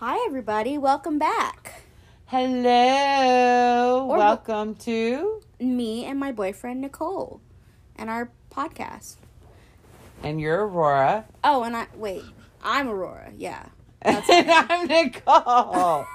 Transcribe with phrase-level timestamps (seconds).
[0.00, 0.78] Hi, everybody.
[0.78, 1.82] Welcome back.
[2.26, 4.06] Hello.
[4.08, 7.40] Or- Welcome to Me and my boyfriend, Nicole,
[7.96, 9.16] and our podcast.
[10.22, 11.24] and you're Aurora.
[11.44, 12.22] Oh, and I, wait,
[12.62, 13.30] I'm Aurora.
[13.36, 13.66] Yeah.
[14.02, 16.04] That's and I'm Nicole.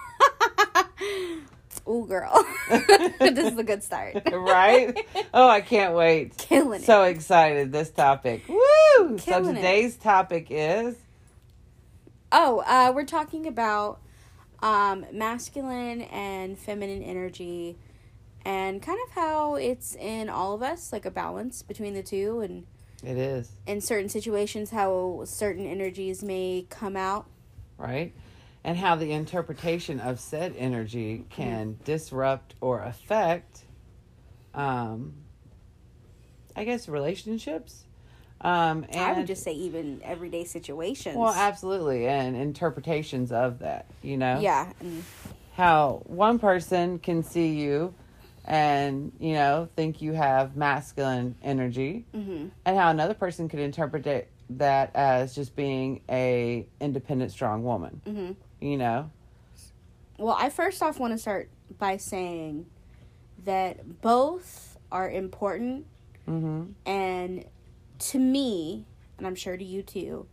[1.87, 2.45] Ooh, girl.
[2.69, 4.15] this is a good start.
[4.31, 4.95] right?
[5.33, 6.37] Oh, I can't wait.
[6.37, 6.85] Killing it.
[6.85, 8.43] So excited this topic.
[8.47, 8.57] Woo!
[8.97, 9.59] so Killing it.
[9.59, 10.95] today's topic is
[12.31, 13.99] Oh, uh, we're talking about
[14.61, 17.77] um, masculine and feminine energy
[18.45, 22.39] and kind of how it's in all of us, like a balance between the two,
[22.39, 22.65] and
[23.03, 27.25] it is, in certain situations, how certain energies may come out.
[27.77, 28.13] right?
[28.63, 33.61] And how the interpretation of said energy can disrupt or affect
[34.53, 35.13] um
[36.55, 37.85] I guess relationships.
[38.43, 41.15] Um and I would just say even everyday situations.
[41.17, 44.39] Well, absolutely, and interpretations of that, you know?
[44.41, 45.03] Yeah, and
[45.53, 47.93] How one person can see you
[48.45, 54.05] and, you know, think you have masculine energy, hmm and how another person could interpret
[54.07, 59.11] it, that as just being a independent, strong woman, hmm you know?
[60.17, 62.65] Well, I first off want to start by saying
[63.45, 65.85] that both are important,
[66.27, 66.71] Mm-hmm.
[66.89, 67.45] and
[68.01, 68.85] to me,
[69.17, 70.27] and I'm sure to you too,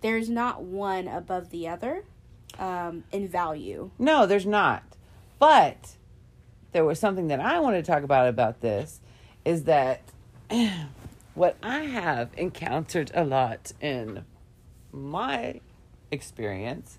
[0.00, 2.04] there's not one above the other
[2.58, 3.90] um, in value.
[3.98, 4.82] No, there's not.
[5.38, 5.96] But
[6.72, 9.00] there was something that I wanted to talk about about this
[9.44, 10.02] is that
[11.34, 14.24] what I have encountered a lot in
[14.92, 15.60] my
[16.10, 16.98] experience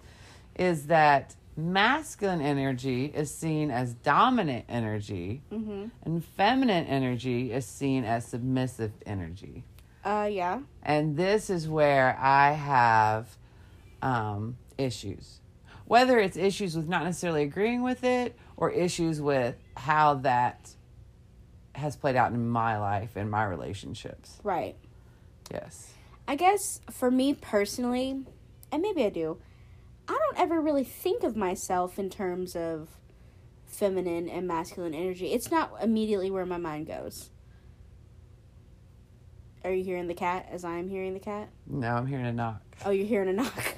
[0.56, 5.86] is that masculine energy is seen as dominant energy Mm-hmm.
[6.04, 9.64] and feminine energy is seen as submissive energy.
[10.04, 10.60] Uh, yeah.
[10.82, 13.38] And this is where I have
[14.02, 15.40] um, issues.
[15.86, 20.70] Whether it's issues with not necessarily agreeing with it or issues with how that
[21.76, 24.40] has played out in my life and my relationships.
[24.44, 24.76] Right.
[25.52, 25.92] Yes.
[26.28, 28.26] I guess for me personally,
[28.72, 29.40] and maybe I do,
[30.08, 32.90] I don't ever really think of myself in terms of
[33.66, 35.34] feminine and masculine energy.
[35.34, 37.30] It's not immediately where my mind goes.
[39.64, 41.48] Are you hearing the cat as I am hearing the cat?
[41.68, 42.62] No, I'm hearing a knock.
[42.86, 43.76] Oh, you're hearing a knock.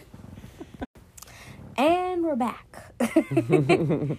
[1.77, 2.91] and we're back.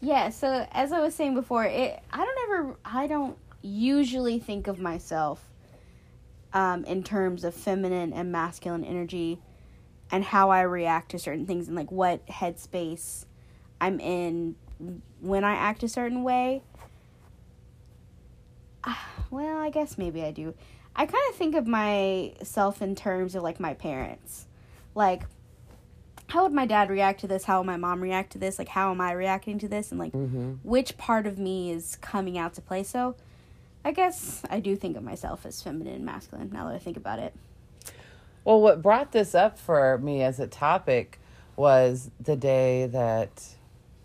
[0.00, 4.68] yeah, so as I was saying before, it I don't ever I don't usually think
[4.68, 5.42] of myself
[6.52, 9.40] um, in terms of feminine and masculine energy
[10.12, 13.24] and how I react to certain things and like what headspace
[13.80, 14.54] I'm in
[15.20, 16.62] when I act a certain way.
[19.30, 20.54] Well, I guess maybe I do.
[20.96, 24.46] I kind of think of myself in terms of like my parents.
[24.94, 25.24] Like,
[26.28, 27.44] how would my dad react to this?
[27.44, 28.58] How would my mom react to this?
[28.58, 29.90] Like, how am I reacting to this?
[29.90, 32.82] And like, hmm which part of me is coming out to play?
[32.82, 33.14] So,
[33.84, 36.96] I guess I do think of myself as feminine and masculine now that I think
[36.96, 37.34] about it.
[38.44, 41.20] Well, what brought this up for me as a topic
[41.56, 43.54] was the day that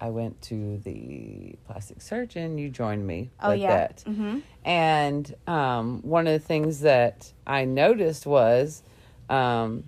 [0.03, 2.57] I went to the plastic surgeon.
[2.57, 3.77] You joined me Oh, with yeah.
[3.77, 4.03] that.
[4.05, 4.39] Mm-hmm.
[4.65, 8.83] And um, one of the things that I noticed was,
[9.29, 9.85] um,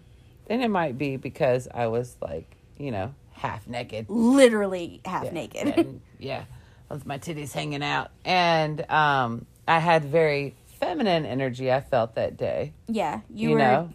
[0.50, 4.06] and it might be because I was like, you know, half naked.
[4.10, 5.68] Literally half Yeah, naked.
[5.78, 6.46] and, yeah,
[6.90, 8.10] with my titties hanging out.
[8.24, 12.72] And um, I had very feminine energy, I felt that day.
[12.88, 13.90] yeah, you, You, were know?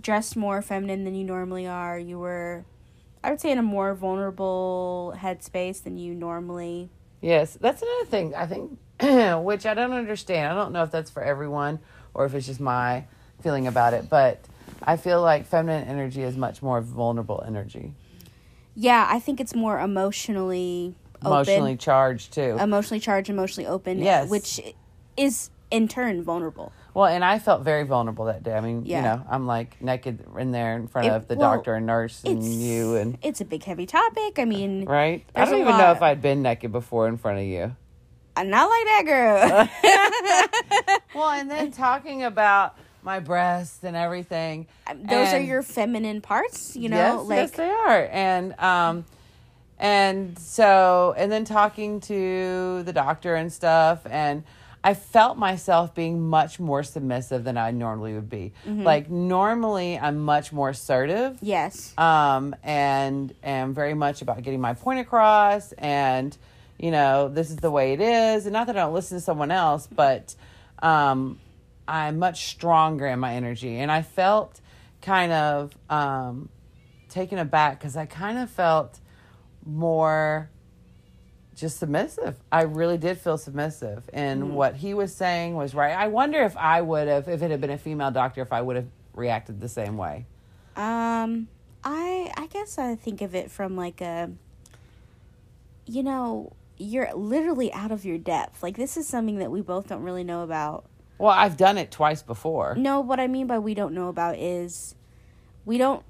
[0.00, 1.98] dressed more feminine than you normally are.
[1.98, 2.64] You were,
[3.26, 6.90] I would say, in a more vulnerable headspace than you normally.
[7.20, 8.78] Yes, that's another thing I think,
[9.44, 10.52] which I don't understand.
[10.52, 11.80] I don't know if that's for everyone
[12.14, 13.02] or if it's just my
[13.42, 14.44] feeling about it, but
[14.80, 17.94] I feel like feminine energy is much more vulnerable energy,
[18.76, 21.26] Yeah, I think it's more emotionally open.
[21.32, 22.56] emotionally charged too.
[22.60, 23.98] emotionally charged, emotionally open.
[23.98, 24.30] Yes.
[24.30, 24.60] which
[25.16, 26.72] is in turn vulnerable.
[26.96, 28.54] Well, and I felt very vulnerable that day.
[28.56, 28.96] I mean, Yeah.
[28.96, 31.84] you know, I'm like naked in there in front It- of the well, doctor and
[31.84, 34.38] nurse and you and it's a big heavy topic.
[34.38, 35.22] I mean, right.
[35.34, 37.76] I don't even know if I'd been naked before in front of you.
[38.34, 40.98] I'm not like that girl.
[41.14, 44.66] Well, and then talking about my breasts and everything.
[44.94, 49.04] Those are your feminine parts, you know, yes, like yes, they are, and um,
[49.78, 54.44] and so, and then talking to the doctor and stuff, and
[54.86, 58.52] I felt myself being much more submissive than I normally would be.
[58.64, 58.84] Mm-hmm.
[58.84, 64.74] Like normally, I'm much more assertive, yes, um, and am very much about getting my
[64.74, 66.38] point across, and
[66.78, 69.20] you know, this is the way it is, and not that I don't listen to
[69.20, 70.36] someone else, but
[70.80, 71.40] um,
[71.88, 74.60] I'm much stronger in my energy, and I felt
[75.02, 76.48] kind of um,
[77.08, 79.00] taken aback because I kind of felt
[79.64, 80.48] more
[81.56, 82.36] just submissive.
[82.52, 85.96] I really did feel submissive, and what he was saying was right.
[85.96, 88.60] I wonder if I would have, if it had been a female doctor, if I
[88.60, 90.26] would have reacted the same way.
[90.76, 91.48] Um,
[91.82, 94.30] I I guess I think of it from like a,
[95.86, 98.62] you know, you're literally out of your depth.
[98.62, 100.84] Like this is something that we both don't really know about.
[101.18, 102.74] Well, I've done it twice before.
[102.76, 104.94] No, what I mean by we don't know about is
[105.64, 106.02] we don't.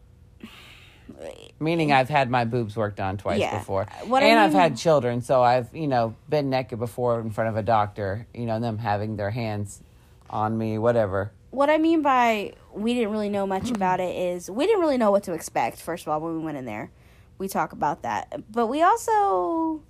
[1.59, 3.59] Meaning, I've had my boobs worked on twice Yeah.
[3.59, 7.21] before, What I and I've mean- had children, so I've you know been naked before
[7.21, 8.27] in front of a doctor.
[8.35, 9.81] You know them having their hands
[10.29, 11.33] on me, whatever.
[11.51, 14.99] What I mean by we didn't really know much about it is we didn't really
[14.99, 15.81] know what to expect.
[15.81, 16.91] First of all, when we went in there,
[17.39, 19.81] we talk about that, but we also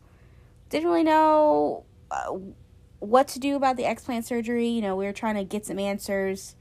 [0.71, 2.37] didn't really know uh,
[3.01, 4.69] what to do about the explant surgery.
[4.69, 6.55] You know, we were trying to get some answers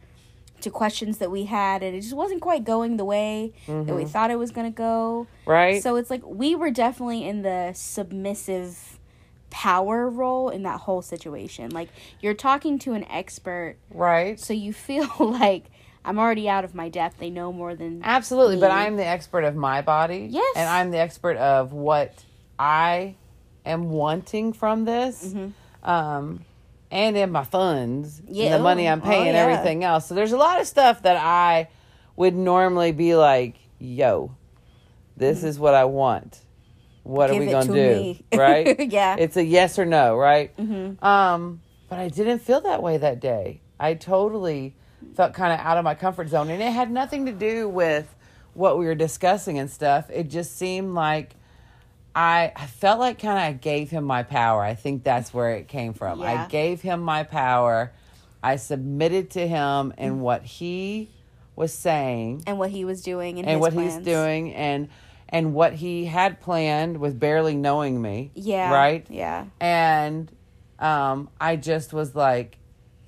[0.66, 4.04] to questions that we had, and it just wasn't quite going the way that we
[4.06, 5.28] thought it was going to go.
[5.46, 5.82] Right?
[5.82, 9.00] So it's like we were definitely in the submissive
[9.50, 11.72] power role in that whole situation.
[11.72, 11.90] Like
[12.20, 14.40] you're talking to an expert, right.
[14.40, 15.72] so you feel like
[16.04, 17.20] I'm already out of my depth.
[17.20, 18.72] They know more than Absolutely, but.
[18.72, 20.28] I'm the expert of my body.
[20.30, 20.54] Yes.
[20.58, 22.14] And I'm the expert of what
[22.60, 23.16] I
[23.66, 25.26] am wanting from this.
[25.26, 25.90] Mm-hmm.
[25.90, 26.46] Um,
[26.96, 29.46] and in my funds, Yeah, and the money oh, I'm paying, oh, yeah.
[29.46, 30.08] everything else.
[30.08, 31.68] So there's a lot of stuff that I
[32.16, 34.36] would normally be like, "Yo,
[35.18, 36.40] this is what I want.
[37.04, 37.40] What Mm-hmm.
[37.40, 38.26] Give are we gonna to do?" me.
[38.38, 38.80] Right?
[38.92, 39.16] Yeah.
[39.20, 40.56] It's a yes or no, right?
[40.58, 41.02] Mhm.
[41.04, 43.62] Um, but I didn't feel that way that day.
[43.80, 44.76] I totally
[45.16, 48.16] felt kind of out of my comfort zone, and it had nothing to do with
[48.54, 50.10] what we were discussing and stuff.
[50.10, 51.36] It just seemed like
[52.16, 54.62] I, I felt like kind of I gave him my power.
[54.62, 56.22] I think that's where it came from.
[56.22, 56.46] Yeah.
[56.46, 57.92] I gave him my power.
[58.42, 61.10] I submitted to him and what he
[61.56, 63.96] was saying and what he was doing and, and what plans.
[63.96, 64.90] he's doing and
[65.30, 68.32] and what he had planned with barely knowing me.
[68.36, 68.72] Yeah.
[68.72, 69.06] Right?
[69.10, 69.46] Yeah.
[69.60, 70.32] and
[70.80, 72.58] um, I just was like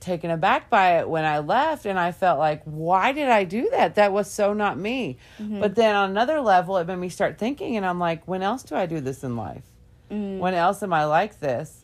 [0.08, 3.70] taken aback by it when I left, and I felt like, why did I do
[3.70, 3.96] that?
[3.96, 5.18] That was so not me.
[5.60, 8.64] But then on another level, it made me start thinking, and I'm like, when else
[8.64, 9.64] do I do this in life?
[10.40, 11.84] When else am I like this?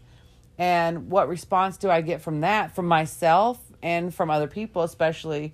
[0.58, 5.54] And what response do I get from that, from myself and from other people, especially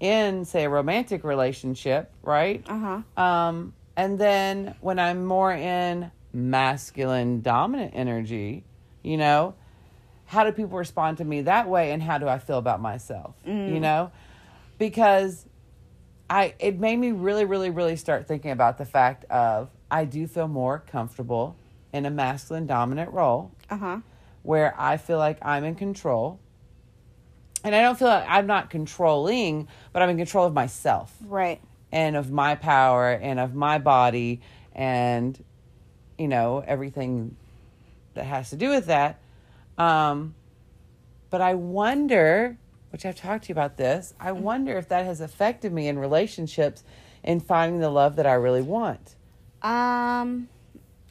[0.00, 2.64] in, say, a romantic relationship, right?
[2.68, 3.22] Uh huh.
[3.22, 8.64] Um, and then when I'm more in masculine dominant energy,
[9.02, 9.54] you know,
[10.32, 13.34] how do people respond to me that way and how do I feel about myself?
[13.44, 14.10] You know?
[14.78, 15.44] Because
[16.30, 20.26] I it made me really, really, really start thinking about the fact of I do
[20.26, 21.54] feel more comfortable
[21.92, 23.96] in a masculine dominant role Uh huh.
[24.42, 26.40] where I feel like I'm in control.
[27.62, 31.60] And I don't feel like I'm not controlling, but I'm in control of myself Right.
[31.92, 34.40] and of my power and of my body
[34.74, 35.38] and
[36.16, 37.36] you know everything
[38.14, 39.18] that has to do with that
[39.82, 40.34] um
[41.30, 42.58] but i wonder
[42.90, 45.98] which i've talked to you about this i wonder if that has affected me in
[45.98, 46.84] relationships
[47.22, 49.16] in finding the love that i really want.
[49.62, 50.48] Um,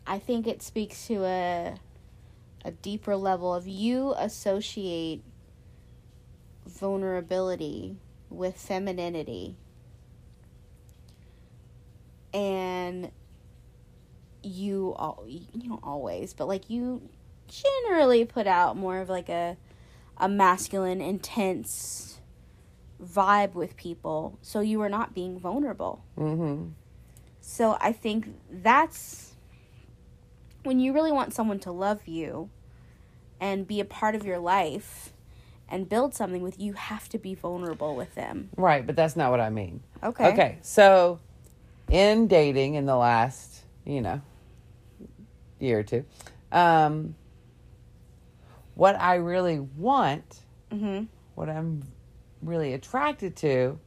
[0.06, 1.76] I think it speaks to a
[2.64, 5.24] a deeper level of you associate
[6.68, 7.96] vulnerability
[8.30, 9.56] with femininity,
[12.34, 13.10] and
[14.44, 17.10] you all you don't always, but like you
[17.52, 19.58] generally put out more of like a
[20.18, 22.20] a masculine, intense
[23.04, 26.04] vibe with people, so you are not being vulnerable.
[26.18, 26.70] mm-hmm
[27.42, 29.34] So I think that's
[30.64, 32.50] when you really want someone to love you
[33.40, 35.12] and be a part of your life
[35.68, 38.50] and build something with you, you have to be vulnerable with them.
[38.58, 40.28] right but that's not what i mean Okay.
[40.28, 41.20] okay so
[41.90, 44.22] in dating in the last you know
[45.60, 46.06] year or two
[46.52, 47.16] um
[48.82, 50.40] what i really want
[50.72, 51.08] Mhm.
[51.36, 51.84] what I'm
[52.42, 53.78] really attracted to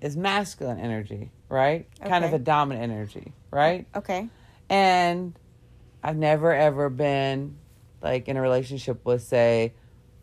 [0.00, 1.86] is masculine energy, right?
[2.00, 3.86] Kind of a dominant energy, right?
[3.94, 4.28] Okay.
[4.70, 5.38] And
[6.02, 7.56] I've never ever been
[8.00, 9.74] like in a relationship with say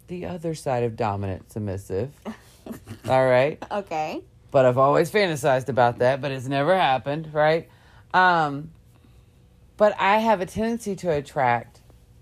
[0.08, 2.12] the other side of dominant submissive.
[3.10, 3.64] All right?
[3.72, 4.22] Okay.
[4.52, 7.70] But I've always fantasized about that, but it's never happened, right?
[8.14, 8.72] Um
[9.78, 11.81] but I have a tendency to attract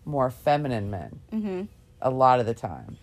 [0.09, 1.67] more feminine men Mhm.
[2.01, 2.97] a lot of the time.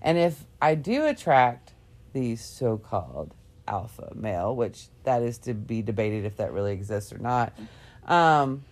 [0.00, 1.74] And if I do attract
[2.12, 3.34] the so called
[3.68, 7.52] alpha male, which that is to be debated if that really exists or not,
[8.06, 8.64] um,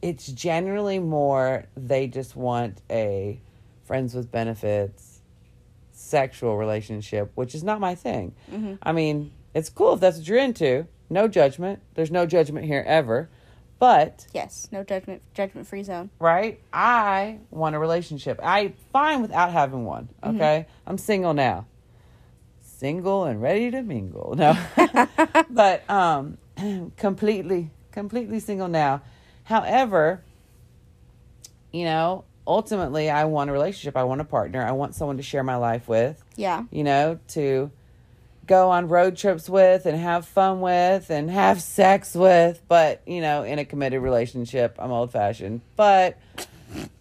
[0.00, 3.40] it's generally more they just want a
[3.84, 5.20] friends with benefits
[5.92, 8.34] sexual relationship, which is not my thing.
[8.50, 8.78] Mhm.
[8.82, 10.86] I mean, It's cool if that's what you're into.
[11.10, 11.80] No judgment.
[11.92, 13.28] There's no judgment here ever.
[13.82, 16.10] But Yes, no judgment judgment free zone.
[16.20, 16.60] right?
[16.72, 18.38] I want a relationship.
[18.40, 20.08] I fine without having one.
[20.22, 21.66] Okay, I'm single now,
[22.60, 24.36] single and ready to mingle.
[24.36, 24.56] No,
[25.50, 26.38] but um,
[26.96, 29.02] completely, completely single now.
[29.42, 30.22] However,
[31.72, 33.96] you know, ultimately, I want a relationship.
[33.96, 34.64] I want a partner.
[34.64, 36.22] I want someone to share my life with.
[36.36, 36.62] Yeah.
[36.70, 37.72] You know, to
[38.46, 43.20] go on road trips with and have fun with and have sex with, but you
[43.20, 45.60] know, in a committed relationship, I'm old fashioned.
[45.76, 46.18] But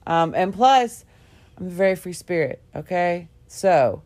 [0.05, 1.05] um and plus
[1.57, 3.27] I'm a very free spirit, okay?
[3.47, 4.03] So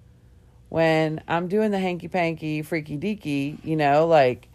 [0.70, 4.48] when I'm doing the hanky panky freaky deaky, you know, like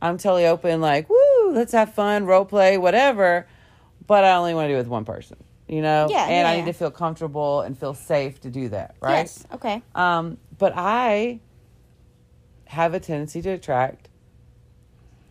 [0.00, 3.46] I'm totally open, like, woo, let's have fun, role play, whatever.
[4.06, 5.36] But I only want to do it with one person,
[5.68, 6.08] you know?
[6.10, 6.64] Yeah, And I yeah.
[6.64, 9.18] need to feel comfortable and feel safe to do that, right?
[9.18, 9.46] Yes.
[9.54, 9.80] Okay.
[9.94, 11.38] Um, but I
[12.72, 14.08] have a tendency to attract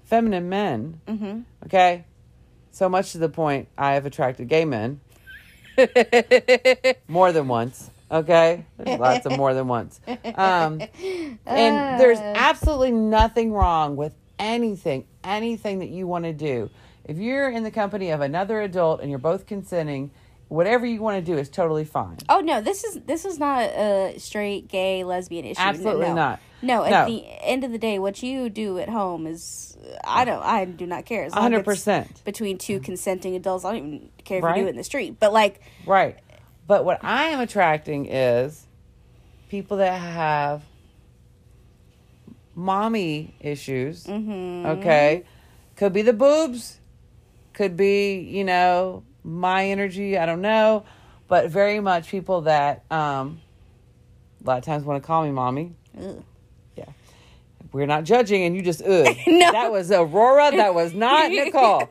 [0.05, 0.99] feminine men.
[1.07, 1.39] Mm-hmm.
[1.65, 2.05] Okay.
[2.71, 4.99] So much to the point I have attracted gay men
[7.07, 7.89] more than once.
[8.09, 8.65] Okay.
[8.77, 9.99] There's lots of more than once.
[10.35, 10.81] Um,
[11.45, 12.33] and there's Uh.
[12.35, 16.69] absolutely nothing wrong with anything, anything that you want to do.
[17.05, 20.11] If you're in the company of another adult and you're both consenting,
[20.49, 22.17] whatever you want to do is totally fine.
[22.29, 25.59] Oh no, this is this is not a straight gay lesbian issue.
[25.61, 26.15] No, Absolutely no.
[26.15, 26.39] not.
[26.61, 27.05] No, at No.
[27.07, 30.85] the end of the day, what you do at home is I don't I do
[30.85, 31.23] not care.
[31.25, 32.23] As hundred percent.
[32.23, 33.65] between two consenting adults.
[33.65, 34.57] I don't even care if Right.
[34.57, 35.17] you do it in the street.
[35.19, 36.17] But like, Right.
[36.67, 38.65] But what I am attracting is
[39.49, 40.61] people that have
[42.55, 44.05] mommy issues.
[44.05, 44.65] mhm.
[44.77, 45.23] Okay.
[45.75, 46.79] Could be the boobs.
[47.53, 50.17] Could be, you know, my energy.
[50.17, 50.83] I don't know.
[51.27, 53.41] But very much people that um,
[54.43, 55.73] a lot of times want to call me mommy.
[55.99, 56.23] Ugh.
[57.71, 59.15] We're not judging, and you just ugh.
[59.27, 59.51] No.
[59.51, 60.51] That was Aurora.
[60.51, 61.83] That was not Nicole.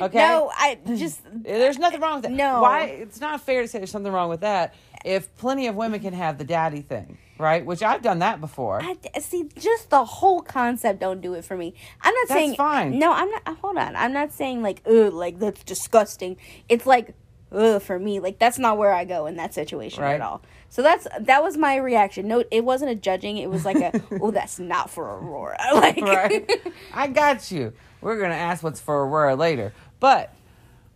[0.00, 0.18] Okay.
[0.18, 2.32] No, I just eh, There's nothing wrong with that.
[2.32, 2.60] No.
[2.62, 2.84] Why?
[2.84, 4.74] It's not fair to say there's something wrong with that
[5.04, 7.66] if plenty of women can have the daddy thing, right?
[7.66, 8.80] Which I've done that before.
[8.82, 9.48] I see.
[9.58, 11.74] Just the whole concept don't do it for me.
[12.00, 12.98] I'm not That's saying fine.
[12.98, 13.42] No, I'm not.
[13.46, 13.96] Uh, hold on.
[13.96, 16.36] I'm not saying like ugh, like that's disgusting.
[16.68, 17.14] It's like
[17.50, 18.20] ugh for me.
[18.20, 20.14] Like that's not where I go in that situation Right.
[20.14, 20.42] at all.
[20.72, 22.26] So that's that was my reaction.
[22.26, 23.36] No, it wasn't a judging.
[23.36, 25.58] It was like a oh, that's not for Aurora.
[25.74, 26.50] Like right?
[26.94, 27.74] I got you.
[28.00, 30.34] We're gonna ask what's for Aurora later, but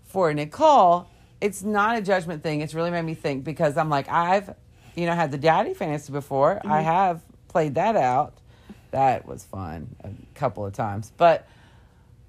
[0.05, 1.09] for Nicole,
[1.43, 2.63] it's not a judgment thing.
[2.63, 4.55] It's really made me think because I'm like I've,
[4.95, 6.59] you know, had the daddy fantasy before.
[6.65, 6.85] I mm-hmm.
[6.87, 8.33] have played that out.
[8.93, 11.47] That was fun a couple of times, but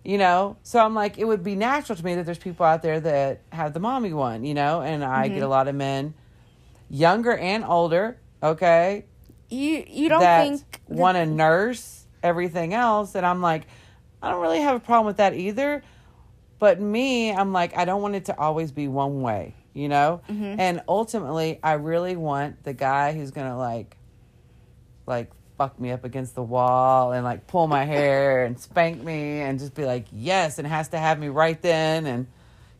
[0.03, 2.81] you know, so I'm like, it would be natural to me that there's people out
[2.81, 5.49] there that have the mommy one, you know, and I get a mm-hmm.
[5.49, 6.13] lot of men,
[6.89, 9.05] younger and older, okay,
[9.49, 13.63] you you don't that think want to nurse everything else and i'm like
[14.21, 15.81] i don't really have a problem with that either
[16.59, 20.19] but me i'm like i don't want it to always be one way you know
[20.27, 20.59] Mm-hmm.
[20.59, 23.95] and ultimately i really want the guy who's gonna like
[25.05, 29.39] like fuck me up against the wall and like pull my hair and spank me
[29.39, 32.27] and just be like yes and has to have me right then and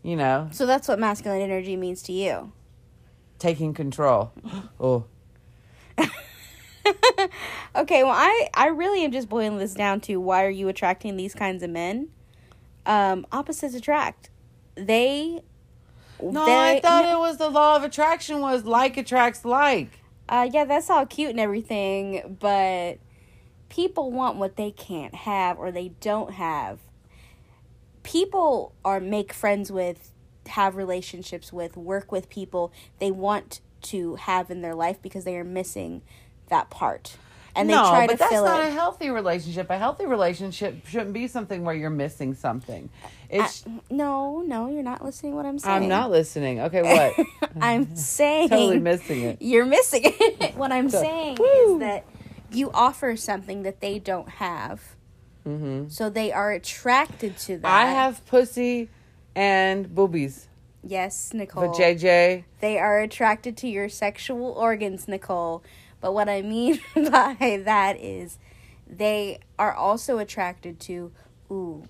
[0.04, 2.52] you know So that's what masculine energy means to you.
[3.40, 4.32] Taking control
[4.80, 5.06] oh
[7.76, 11.18] Okay, well, I I really am just boiling this down to why are you attracting
[11.18, 12.08] these kinds of men?
[12.86, 14.30] Um, opposites attract.
[14.76, 15.42] They.
[16.22, 20.00] no they- i thought no- it was the law of attraction was like attracts like
[20.30, 22.98] Uh, yeah, that's all cute and everything, but
[23.70, 26.80] people want what they can't have or they don't have.
[28.04, 30.12] People are make friends with,
[30.50, 35.38] have relationships with, work with people they want to have in their life because they
[35.38, 36.02] are missing
[36.50, 37.18] that part.
[37.56, 38.68] And they no, try but to that's fill not it.
[38.68, 39.68] a healthy relationship.
[39.72, 42.90] A healthy relationship shouldn't be something where you're missing something.
[43.32, 43.66] It's.
[43.90, 45.84] no, no, you're not listening to what I'm saying.
[45.84, 46.60] I'm not listening.
[46.62, 47.52] Okay, what?
[47.62, 49.42] I'm saying totally missing it.
[49.42, 50.56] you're missing it.
[50.56, 51.74] what I'm So- saying Woo.
[51.76, 52.06] is that
[52.52, 54.96] you offer something that they don't have.
[55.44, 57.66] hmm So they are attracted to that.
[57.72, 58.90] I have pussy
[59.38, 60.48] and boobies.
[60.84, 61.68] yes, Nicole.
[61.68, 65.64] But JJ, They are attracted to your sexual organs, Nicole.
[66.02, 68.40] But what I mean by that is
[68.88, 71.12] they are also attracted to,
[71.52, 71.84] ooh,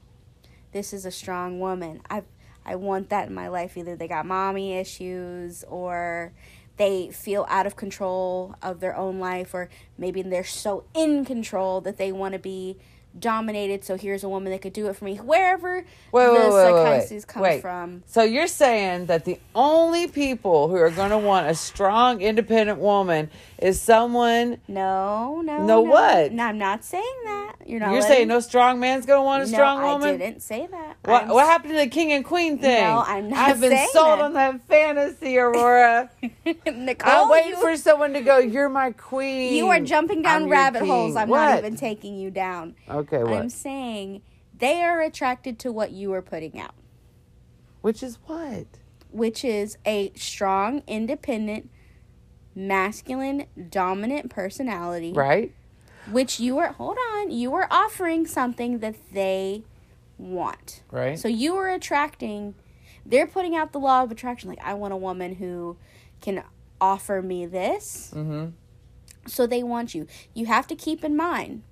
[0.74, 2.02] this is a strong woman.
[2.10, 2.24] I
[2.66, 3.78] I want that in my life.
[3.78, 6.34] Either they got mommy issues or
[6.76, 11.80] they feel out of control of their own life or maybe they're so in control
[11.82, 12.78] that they want to be
[13.20, 15.18] dominated, so here's a woman that could do it for me.
[15.18, 18.04] Wherever Wait, the psychosis comes from.
[18.06, 22.80] So you're saying that the only people who are going to want a strong, independent
[22.80, 24.58] woman is someone.
[24.68, 25.66] No, no.
[25.66, 26.32] No, what?
[26.32, 27.56] No, I'm not saying that.
[27.66, 30.10] You're not You're letting- saying no strong man's going to want a No, strong woman.
[30.16, 30.98] I didn't say that.
[31.04, 32.84] What, I'm what happened to the king and queen thing?
[32.84, 34.26] No, I'm not I've been sold that.
[34.26, 36.10] on that fantasy, Aurora.
[36.46, 38.38] Nicole, I'm waiting you, for someone to go.
[38.38, 39.54] You're my queen.
[39.56, 41.16] you are jumping down I'm rabbit holes.
[41.16, 41.50] I'm What?
[41.50, 42.76] not even taking you down.
[42.90, 43.34] Okay, what?
[43.34, 44.22] I'm saying
[44.58, 46.74] they are attracted to what you are putting out,
[47.82, 48.66] Which is what?
[49.10, 51.70] which is a strong, independent,
[52.58, 55.14] masculine, dominant personality.
[55.14, 55.54] Right?
[56.10, 59.64] Which you are, hold on, you are offering something that they
[60.18, 60.82] want.
[60.90, 61.20] Right?
[61.20, 62.56] So you are attracting,
[63.06, 64.50] they're putting out the law of attraction.
[64.50, 65.78] Like, I want a woman who
[66.22, 66.44] can
[66.82, 68.12] offer me this.
[68.16, 68.48] mm-hmm.
[69.28, 70.08] So they want you.
[70.34, 71.64] You have to keep in mind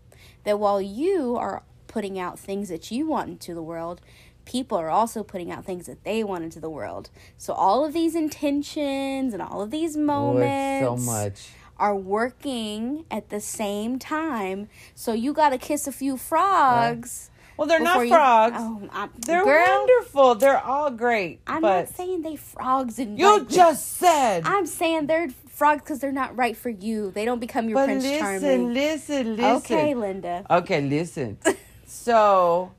[0.43, 4.01] that while you are putting out things that you want into the world,
[4.45, 7.09] people are also putting out things that they want into the world.
[7.37, 11.49] So all of these intentions and all of these Oh, it's moments so much.
[11.77, 14.69] are working at the same time.
[14.93, 17.29] So you got to kiss a few frogs.
[17.57, 18.55] Well, they're before not you- frogs.
[18.59, 20.35] Oh, I'm, They're girl, wonderful.
[20.35, 21.39] They're all great.
[21.47, 24.43] I'm but not saying they frogs and you like- just said.
[24.45, 27.11] I'm saying they're frogs because they're not right for you.
[27.11, 28.73] They don't become your but prince listen, charming.
[28.73, 29.55] listen, listen.
[29.77, 30.45] Okay, Linda.
[30.49, 31.37] Okay, listen.
[31.85, 32.71] so,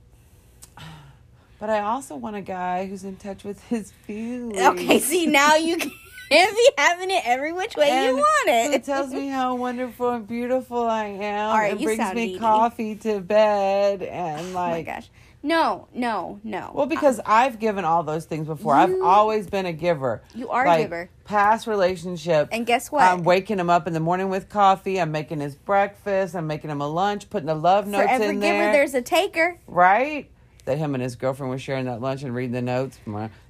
[1.58, 4.58] but I also want a guy who's in touch with his feelings.
[4.60, 5.76] Okay, see now you
[6.28, 8.74] can't be having it every which way you want it.
[8.74, 12.26] It tells me how wonderful and beautiful I am All right, and you brings me
[12.26, 12.38] needy.
[12.38, 14.68] coffee to bed and like.
[14.72, 15.10] oh my gosh.
[15.42, 16.72] No, no, no.
[16.74, 18.74] Well, because I've given all those things before.
[18.74, 20.22] I've always been a giver.
[20.34, 21.08] You are a giver.
[21.24, 22.48] Past relationship.
[22.50, 23.02] And guess what?
[23.02, 25.00] I'm waking him up in the morning with coffee.
[25.00, 26.34] I'm making his breakfast.
[26.34, 27.30] I'm making him a lunch.
[27.30, 28.72] Putting the love For notes every in giver, there.
[28.72, 29.56] there's a taker.
[29.68, 30.28] right.
[30.66, 32.98] That him and his girlfriend were sharing that lunch and reading the notes.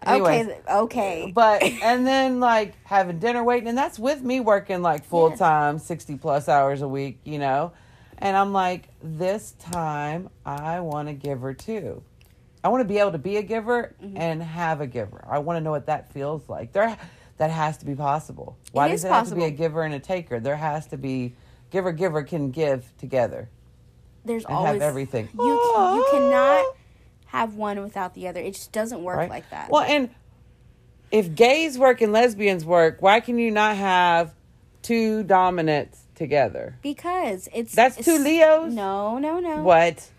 [0.04, 1.32] Anyways, Okay, okay.
[1.34, 5.78] but and then like having dinner waiting, and that's with me working like full time,
[5.78, 7.72] sixty plus hours a week, you know.
[8.18, 12.02] And I'm like, this time I want to give her too.
[12.64, 14.16] I want to be able to be a giver Mm-hmm.
[14.16, 15.24] and have a giver.
[15.28, 16.72] I want to know what that feels like.
[16.72, 16.96] There,
[17.38, 18.56] that has to be possible.
[18.72, 20.40] Why It does it have to be a giver and a taker?
[20.40, 21.34] There has to be
[21.70, 23.48] giver giver can give together
[24.24, 25.28] There's and always have everything.
[25.34, 26.64] You you cannot
[27.36, 28.40] have one without the other.
[28.40, 29.30] It just doesn't work right?
[29.30, 29.70] like that.
[29.70, 30.10] Well, and
[31.10, 34.34] if gays work and lesbians work, why can you not have
[34.82, 36.78] two dominants together?
[36.82, 38.72] because it's That's two Leos?
[38.72, 39.62] No, no, no.
[39.62, 40.10] What?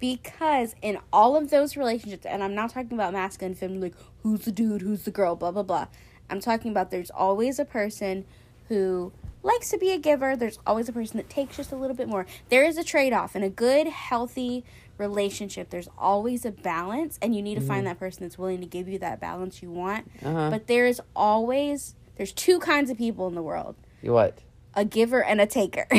[0.00, 3.94] Because in all of those relationships, and I'm not talking about masculine and feminine, like
[4.22, 5.86] who's the dude, who's the girl, blah blah blah.
[6.28, 8.24] I'm talking about there's always a person
[8.68, 10.36] who likes to be a giver.
[10.36, 12.26] There's always a person that takes just a little bit more.
[12.48, 14.64] There is a trade off in a good, healthy
[14.98, 15.70] relationship.
[15.70, 18.88] There's always a balance, and you need to find that person that's willing to give
[18.88, 20.10] you that balance you want.
[20.24, 20.50] Uh-huh.
[20.50, 24.38] But there is always there's two kinds of people in the world: You What?
[24.74, 25.86] a giver and a taker.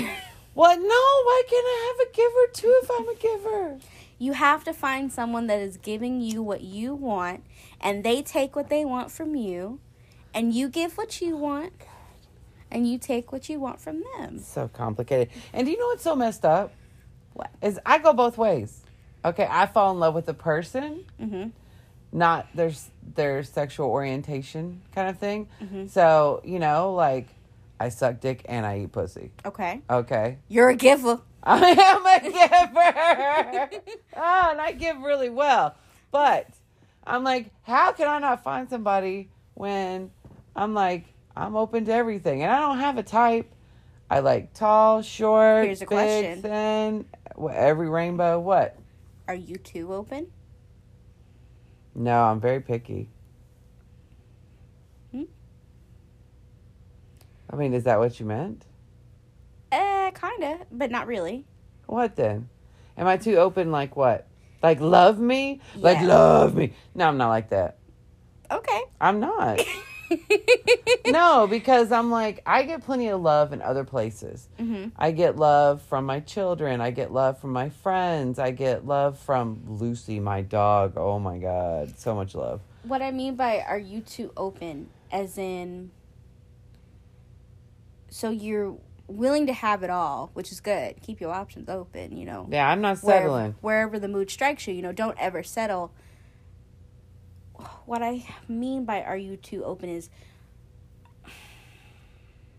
[0.56, 0.78] What?
[0.78, 3.78] No, why can't I have a giver too if I'm a giver?
[4.18, 7.44] You have to find someone that is giving you what you want,
[7.82, 9.82] and they take what they want from you,
[10.34, 11.74] and you give what you want,
[12.72, 14.40] and you take what you want from them.
[14.40, 15.28] So complicated.
[15.52, 16.72] And do you know what's so messed up?
[17.34, 17.52] What?
[17.62, 18.85] Is I go both ways.
[19.26, 21.50] Okay, I fall in love with a person, Mm-hmm.
[22.12, 22.72] not their
[23.16, 25.48] their sexual orientation kind of thing.
[25.62, 25.88] Mm-hmm.
[25.88, 27.28] So you know, like
[27.80, 29.32] I suck dick and I eat pussy.
[29.46, 29.82] Okay.
[29.90, 31.20] Okay, You're a giver.
[31.44, 32.20] I am a
[33.70, 33.82] giver.
[34.18, 35.76] oh, and I give really well.
[36.12, 36.48] But
[37.06, 40.12] I'm like, how can I not find somebody when
[40.56, 43.52] I'm like, I'm open to everything and I don't have a type.
[44.10, 46.42] I like tall, short, Here's a big, question.
[46.42, 47.06] thin,
[47.52, 48.40] every rainbow.
[48.40, 48.78] What?
[49.28, 50.28] Are you too open?
[51.96, 53.10] No, I'm very picky.
[55.12, 55.24] Hmm?
[57.50, 58.66] I mean, is that what you meant?
[59.72, 61.46] Eh, kinda, but not really.
[61.88, 62.50] What then?
[62.98, 63.72] Am I too open?
[63.72, 64.28] Like what?
[64.62, 65.62] Like love me?
[65.76, 66.74] Like love me?
[66.94, 67.78] No, I'm not like that.
[68.52, 68.84] Okay.
[69.02, 69.60] I'm not.
[71.08, 74.48] no, because I'm like I get plenty of love in other places.
[74.58, 76.82] hmm I get love from my children.
[76.82, 78.40] I get love from my friends.
[78.40, 80.94] I get love from Lucy, my dog.
[80.98, 82.62] Oh my god, so much love.
[82.84, 85.92] What I mean by are you too open, as in,
[88.10, 91.02] so you're willing to have it all, which is good.
[91.02, 92.48] Keep your options open, you know.
[92.50, 93.56] Yeah, I'm not wherever, settling.
[93.62, 95.92] wherever the mood strikes you, you know, don't ever settle.
[97.86, 100.10] What I mean by are you too open is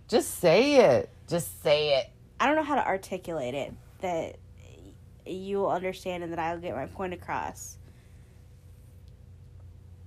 [0.09, 1.09] Just say it.
[1.29, 2.11] Just say it.
[2.39, 4.37] I don't know how to articulate it that
[5.27, 7.79] you'll understand and that I'll get my point across.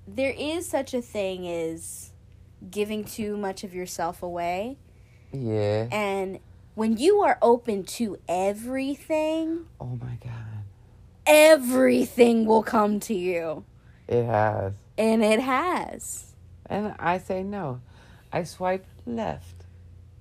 [0.07, 2.12] There is such a thing as
[2.71, 4.77] giving too much of yourself away.
[5.31, 5.88] Yeah.
[5.91, 6.39] And
[6.75, 10.63] when you are open to everything, Oh my god.
[11.25, 13.65] everything will come to you.
[14.07, 14.73] It has.
[14.99, 16.33] And it has.
[16.65, 17.79] And I say no.
[18.31, 19.65] I swipe left.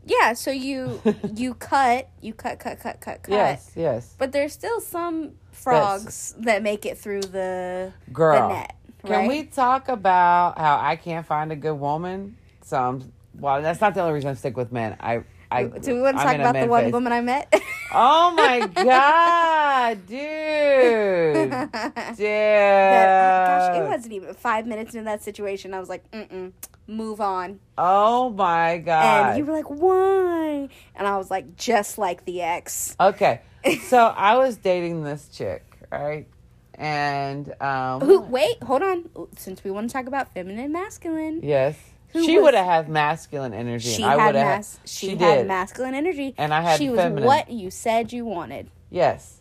[0.06, 1.02] Yeah, so you
[1.34, 3.32] you cut, you cut, cut, cut, cut, cut.
[3.32, 4.14] Yes, yes.
[4.16, 8.48] But there's still some frogs that make it through the Girl.
[8.48, 8.74] the net.
[9.04, 12.36] Can we talk about how I can't find a good woman?
[12.62, 14.96] So I'm, well, that's not the only reason I stick with men.
[15.00, 16.92] I, I Do we want to talk about the one phase.
[16.92, 17.52] woman I met?
[17.90, 20.18] Oh my god, dude,
[21.48, 21.50] dude.
[21.50, 25.72] That- gosh, it wasn't even five minutes into that situation.
[25.72, 26.52] I was like, mm-mm,
[26.86, 27.60] move on.
[27.78, 29.30] Oh my god.
[29.30, 30.68] And you were like, why?
[30.94, 32.94] And I was like, just like the ex.
[33.00, 33.40] okay,
[33.84, 36.26] so I was dating this chick, right?
[36.74, 38.20] And um, Who?
[38.20, 39.08] Wait, hold on.
[39.36, 41.76] Since we want to talk about feminine masculine, yes,
[42.12, 43.90] Who she would have had masculine energy.
[43.90, 44.58] she and I had would have.
[44.58, 45.46] mas- she, had did.
[45.46, 47.24] masculine energy, And I had she was feminine.
[47.24, 48.70] what you said you wanted.
[48.90, 49.40] Yes.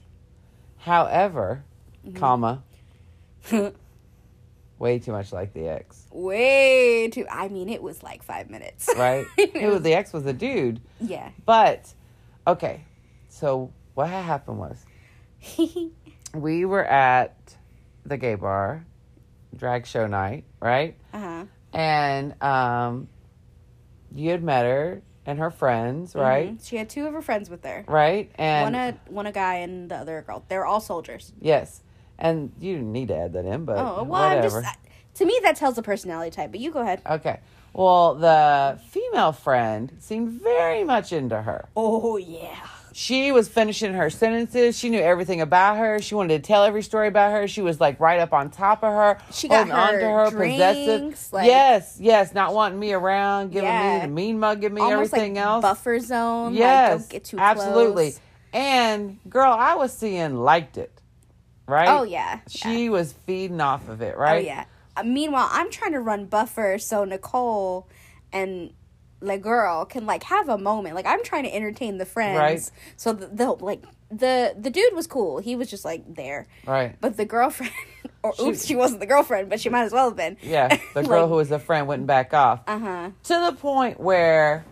[0.77, 1.63] However,
[2.06, 2.17] Mm-hmm.
[2.19, 2.63] comma,
[4.80, 7.25] way too much like the ex, Way too.
[7.30, 9.25] I mean, it was like five minutes, right?
[9.38, 11.30] it was the ex was a dude, yeah.
[11.45, 11.93] but
[12.45, 12.86] okay.
[13.30, 14.86] So what happened was
[16.34, 17.36] we were at
[18.06, 18.86] the gay bar,
[19.56, 20.95] drag show night, right?
[21.13, 21.45] uh huh.
[21.73, 23.08] And um,
[24.15, 26.58] you had met her and her friends, right?
[26.63, 27.84] She had two of her friends with her.
[27.88, 28.32] Right?
[28.36, 30.43] And one a one a guy and the other a girl.
[30.47, 31.34] They're all soldiers.
[31.41, 31.82] yes,
[32.17, 34.63] and you didn't need to add that in, but Oh well, I'm just.
[35.15, 36.51] To me, that tells a personality type.
[36.51, 37.01] But you go ahead.
[37.10, 37.39] Okay.
[37.73, 41.67] Well, the female friend seemed very much into her.
[41.75, 42.56] Oh yeah.
[42.99, 44.75] She was finishing her sentences.
[44.75, 46.01] She knew everything about her.
[46.01, 47.47] She wanted to tell every story about her.
[47.47, 49.19] She was like right up on top of her.
[49.31, 53.99] She got her to her, drinks, like- yes, yes, not wanting me around, giving Yeah.
[53.99, 55.62] me the mean mugging me, Almost everything like else.
[55.62, 56.55] buffer zone.
[56.55, 58.03] yes, Like, don't get too absolutely.
[58.13, 58.19] close.
[58.51, 60.99] And girl, I was seeing liked it,
[61.67, 61.88] right?
[61.89, 62.39] Oh yeah.
[62.49, 64.43] She was feeding off of it, right?
[64.43, 64.65] Oh yeah.
[64.95, 67.88] Uh, meanwhile, I'm trying to run buffer so Nicole
[68.33, 68.71] and
[69.19, 70.95] the girl can like have a moment.
[70.95, 72.38] Like I'm trying to entertain the friends.
[72.38, 72.71] Right.
[72.97, 75.39] So the, the like the the dude was cool.
[75.39, 76.47] He was just like there.
[76.65, 76.95] Right.
[77.01, 77.73] But the girlfriend,
[78.23, 80.38] or She- oops, she wasn't the girlfriend, but she might as well have been.
[80.41, 82.62] Yeah, the girl Like- who was a friend wouldn't back off.
[82.67, 83.10] Uh huh.
[83.23, 84.65] to the point where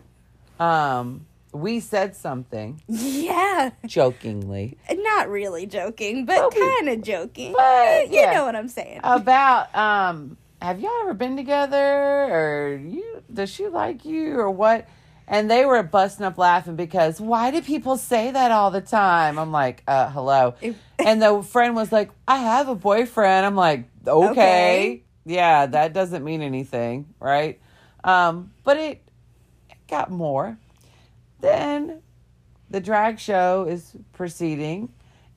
[0.59, 3.71] um we said something Yeah.
[3.85, 7.53] jokingly Not really joking, but kind of joking.
[7.53, 8.99] but, you know what I'm saying.
[9.03, 11.77] about um have y'all ever been together?
[11.77, 14.87] Or you does she like you or what?
[15.27, 19.37] And they were busting up laughing because why do people say that all the time?
[19.37, 20.55] I'm like uh hello.
[20.97, 23.45] And the friend was like i have a boyfriend.
[23.45, 25.03] I'm like okay, Okay.
[25.25, 27.59] yeah that doesn't mean anything right?
[28.03, 29.07] Um but it
[29.87, 30.57] got more.
[31.41, 32.01] Then
[32.71, 34.89] the drag show is proceeding.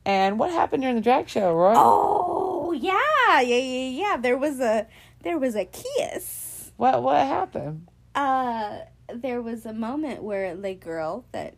[0.06, 1.74] And what happened during the drag show roy?
[1.76, 4.16] Oh yeah, yeah, yeah, yeah.
[4.16, 4.86] There was a
[5.22, 6.72] there was a kiss.
[6.76, 8.80] what what happened Uh,
[9.14, 11.54] there was a moment where the girl that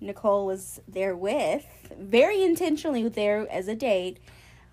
[0.00, 1.64] Nicole was there with,
[1.98, 4.18] very intentionally there as a date,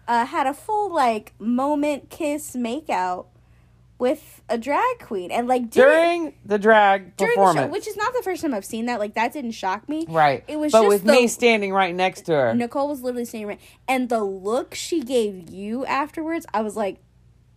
[0.07, 3.25] uh, had a full like moment kiss makeout
[3.99, 7.97] with a drag queen, and like during the drag during the performance, show, which is
[7.97, 8.97] not the first time I've seen that.
[8.99, 10.05] Like that didn't shock me.
[10.09, 10.43] right?
[10.47, 12.53] It was but with the- me standing right next to her.
[12.55, 17.01] Nicole was literally saying right, and the look she gave you afterwards, I was like,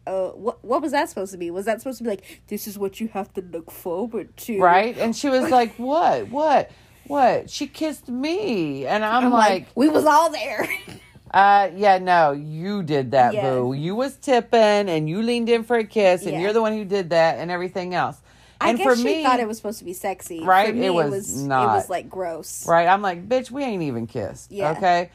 [0.06, 1.50] uh, what what was that supposed to be?
[1.50, 4.58] Was that supposed to be like this is what you have to look forward to?
[4.60, 4.96] right?
[4.98, 6.28] And she was like, "What?
[6.28, 6.70] What?
[7.04, 10.68] What?" She kissed me, and I'm, I'm like, like, we was all there.
[11.32, 13.42] "Uh, yeah, no, you did that, Yeah.
[13.42, 13.72] boo.
[13.74, 16.40] You was tipping, and you leaned in for a kiss, and Yeah.
[16.42, 18.20] you're the one who did that, and everything else."
[18.60, 20.40] I And guess for she me, thought it was supposed to be sexy.
[20.44, 20.68] Right?
[20.68, 21.74] For me, It it was was, not.
[21.74, 22.66] It was like gross.
[22.66, 22.86] right?
[22.86, 24.72] I'm like, "Bitch, we ain't even kissed." Yeah.
[24.72, 25.10] Okay.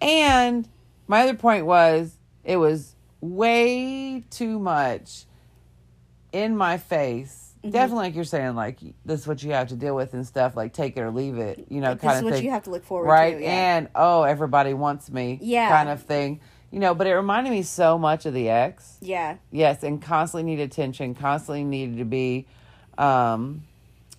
[0.00, 0.68] And
[1.06, 2.91] my other point was, it was
[3.22, 5.24] way too much
[6.32, 7.54] in my face.
[7.62, 7.70] Mm-hmm.
[7.70, 10.56] Definitely, like you're saying, like this is what you have to deal with and stuff.
[10.56, 12.44] Like take it or leave it, you know, Like, this kind is of what thing.
[12.44, 13.36] you have to look forward right?
[13.38, 13.42] to.
[13.42, 13.76] Yeah.
[13.78, 15.68] And oh, everybody wants me, Yeah.
[15.70, 16.40] kind of thing.
[16.72, 18.96] You know, but it reminded me so much of the ex.
[19.00, 19.36] yeah.
[19.50, 22.46] Yes, and constantly needed attention, constantly needed to be,
[22.96, 23.62] um,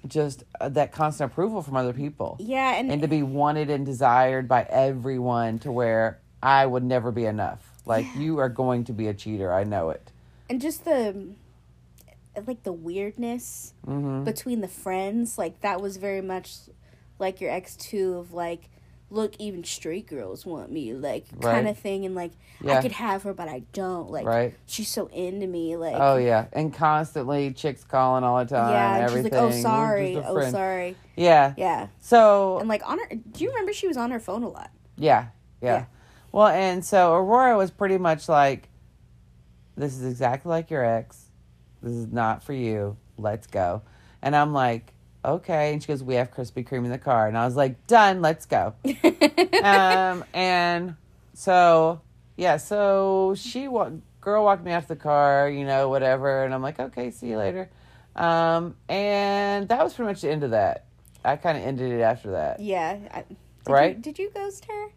[0.07, 3.85] just uh, that constant approval from other people Yeah, and, and to be wanted and
[3.85, 7.72] desired by everyone to where I would never be enough.
[7.85, 9.53] Like you are going to be a cheater.
[9.53, 10.11] I know it.
[10.49, 11.33] and just the
[12.47, 16.55] like the weirdness hmm between the friends like that was very much
[17.19, 18.69] like your ex too of like
[19.09, 21.51] look, even straight girls want me, like Right.
[21.53, 22.31] kind of thing, and like
[22.63, 22.79] Yeah.
[22.79, 24.09] I could have her, but I don't.
[24.09, 24.55] Like Right.
[24.65, 28.71] she's so into me, like Oh yeah, and constantly chicks calling all the time.
[28.71, 31.53] yeah, and she's like, oh sorry, oh sorry, Yeah.
[31.57, 33.07] yeah, So and like on her.
[33.15, 34.71] Do you remember she was on her phone a lot?
[34.97, 35.27] Yeah,
[35.61, 35.73] yeah.
[35.73, 35.85] Yeah.
[36.33, 38.67] Well, and so Aurora was pretty much like,
[39.77, 41.27] "This is exactly like your ex.
[41.81, 42.97] This is not for you.
[43.17, 43.83] Let's go."
[44.21, 44.93] And I'm like,
[45.23, 47.85] "Okay." And she goes, "We have Krispy Kreme in the car." And I was like,
[47.85, 48.21] "Done.
[48.21, 48.73] Let's go."
[49.63, 50.95] um, and
[51.35, 52.01] so
[52.35, 56.63] yeah, so she wa- girl walked me out the car, you know, whatever, and I'm
[56.63, 57.69] like, "Okay, see you later."
[58.15, 60.85] Um, and that was pretty much the end of that.
[61.23, 62.59] I kind of ended it after that.
[62.59, 63.37] yeah, I, did
[63.71, 63.95] Right?
[63.95, 64.87] You, did you ghost her?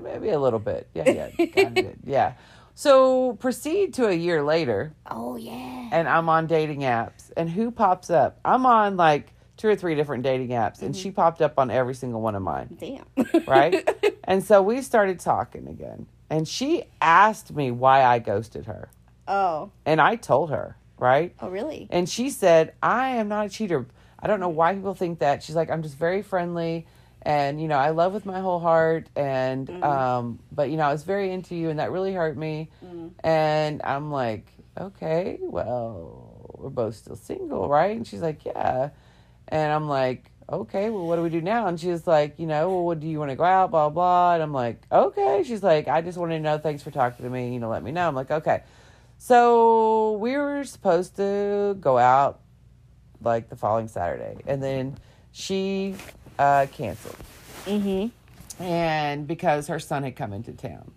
[0.00, 0.88] Maybe a little bit.
[0.94, 1.46] Yeah, yeah.
[1.46, 1.92] kinda.
[2.04, 2.34] Yeah.
[2.74, 5.88] So proceed to a year later, Oh yeah.
[5.92, 7.30] and I'm on dating apps.
[7.36, 8.40] And who pops up?
[8.44, 11.14] I'm on like two or three different dating apps, and she mm-hmm.
[11.14, 12.76] popped up on every single one of mine.
[12.78, 13.06] Damn.
[13.46, 13.88] Right?
[14.24, 16.06] and so we started talking again.
[16.30, 18.90] And she asked me why I ghosted her.
[19.28, 19.70] oh.
[19.86, 21.34] And I told her, right?
[21.40, 21.86] Oh really?
[21.90, 23.86] And she said, I am not a cheater.
[24.18, 25.42] I don't know why people think that.
[25.44, 26.86] She's like, I'm just very friendly
[27.24, 30.92] and you know, I love with my whole heart and um but you know, I
[30.92, 32.68] was very into you and that really hurt me.
[33.22, 34.46] And I'm like,
[34.78, 37.96] Okay, well, we're both still single, right?
[37.96, 38.90] And she's like, Yeah.
[39.48, 41.66] And I'm like, Okay, well what do we do now?
[41.66, 44.34] And she's like, you know, well what do you want to go out, blah blah
[44.34, 45.42] and I'm like, Okay.
[45.46, 47.82] She's like, I just wanted to know, thanks for talking to me, you know, let
[47.82, 48.06] me know.
[48.06, 48.62] I'm like, Okay.
[49.16, 52.40] So we were supposed to go out
[53.22, 54.98] like the following Saturday, and then
[55.32, 55.94] she
[56.38, 57.16] uh, canceled,
[57.66, 58.62] Mm-hmm.
[58.62, 60.90] and because her son had come into town,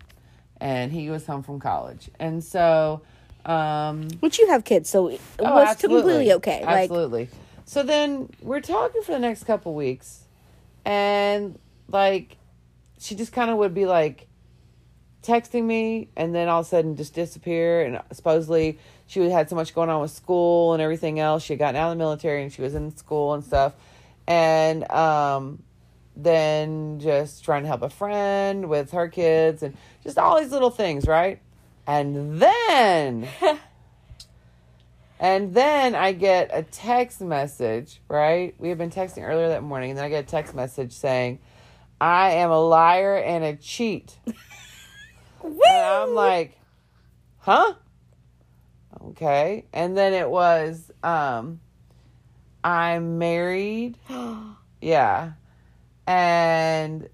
[0.60, 3.00] and he was home from college, and so
[3.46, 6.00] um, Which you have kids, so it oh, was absolutely.
[6.02, 6.64] completely okay.
[6.64, 7.28] Like Absolutely.
[7.64, 10.24] so then we're talking for the next couple weeks,
[10.84, 11.58] and
[11.90, 12.36] like
[12.98, 14.26] she just kind of would be like
[15.22, 19.56] texting me and then all of a sudden just disappear and supposedly she had so
[19.56, 22.42] much going on with school and everything else she had gotten out of the military
[22.42, 23.74] and she was in school and stuff
[24.28, 25.62] and um
[26.14, 30.70] then just trying to help a friend with her kids and just all these little
[30.70, 31.40] things right
[31.86, 33.28] and then
[35.20, 38.54] and then I get a text message, right?
[38.58, 41.40] We had been texting earlier that morning, and then I get a text message saying,
[42.00, 44.16] I am a liar and a cheat.
[45.40, 46.58] And I'm like,
[47.38, 47.74] huh?
[49.02, 49.64] Okay.
[49.72, 51.60] And then it was, um,
[52.68, 53.96] I'm married.
[54.80, 55.32] yeah.
[56.06, 57.08] And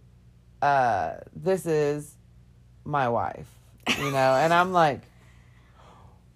[0.61, 2.17] uh, this is
[2.85, 3.49] my wife,
[3.99, 4.35] you know?
[4.35, 5.03] and I'm like,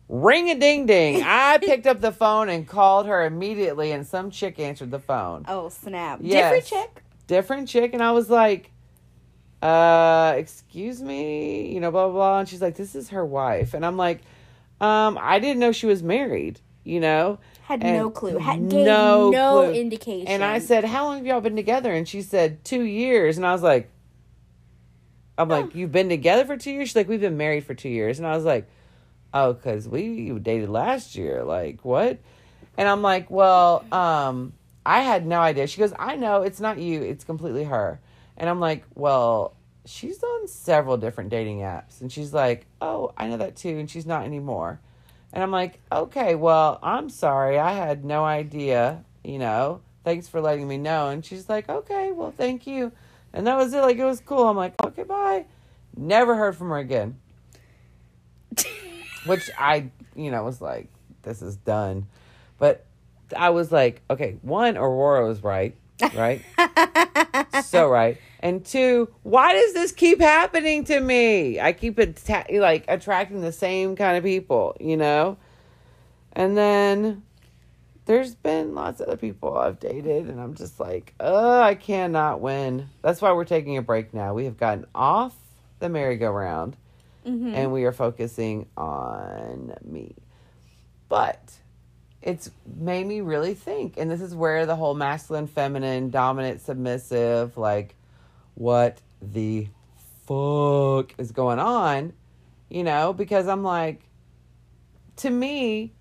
[0.08, 1.22] ring a ding ding.
[1.26, 5.44] I picked up the phone and called her immediately, and some chick answered the phone
[5.48, 6.20] oh snap!
[6.22, 6.62] Yes.
[6.62, 7.02] Different chick.
[7.26, 8.70] different chick and I was like,
[9.62, 12.38] uh, excuse me, you know, blah blah blah.
[12.40, 13.74] And she's like, This is her wife.
[13.74, 14.20] And I'm like,
[14.80, 17.38] um, I didn't know she was married, you know?
[17.62, 18.38] Had And no clue.
[18.38, 19.72] Had gave no no, clue.
[19.72, 20.26] indication.
[20.28, 21.92] And I said, How long have y'all been together?
[21.92, 23.36] And she said, Two years.
[23.36, 23.90] And I was like,
[25.36, 26.88] I'm like, You've been together for two years?
[26.88, 28.18] She's like, We've been married for two years.
[28.18, 28.68] And I was like,
[29.34, 31.44] Oh, because we dated last year.
[31.44, 32.18] Like, what?
[32.78, 34.54] And I'm like, Well, um,
[34.86, 35.66] I had no idea.
[35.66, 38.00] She goes, I know it's not you, it's completely her.
[38.38, 42.00] And I'm like, Well, she's on several different dating apps.
[42.00, 43.76] And she's like, Oh, I know that too.
[43.78, 44.80] And she's not anymore.
[45.32, 47.58] And I'm like, Okay, well, I'm sorry.
[47.58, 49.80] I had no idea, you know.
[50.04, 51.08] Thanks for letting me know.
[51.08, 52.92] And she's like, Okay, well, thank you.
[53.32, 53.80] And that was it.
[53.80, 54.48] Like, it was cool.
[54.48, 55.44] I'm like, Okay, bye.
[55.96, 57.16] Never heard from her again.
[59.26, 60.88] Which I, you know, was like,
[61.22, 62.06] This is done.
[62.58, 62.84] But
[63.36, 65.74] I was like, okay, one, Aurora was right,
[66.14, 66.42] right?
[67.64, 68.18] so right.
[68.40, 71.58] And two, why does this keep happening to me?
[71.60, 75.36] I keep atta- like attracting the same kind of people, you know?
[76.32, 77.22] And then
[78.06, 82.40] there's been lots of other people I've dated, and I'm just like, uh, I cannot
[82.40, 82.88] win.
[83.02, 84.34] That's why we're taking a break now.
[84.34, 85.34] We have gotten off
[85.80, 86.76] the merry-go-round
[87.26, 87.54] Mhm.
[87.54, 90.14] and we are focusing on me.
[91.08, 91.52] But
[92.22, 93.94] it's made me really think.
[93.96, 97.94] And this is where the whole masculine, feminine, dominant, submissive, like,
[98.58, 99.68] what the
[100.26, 102.12] fuck is going on?
[102.68, 104.02] You know, because I'm like,
[105.16, 105.92] to me,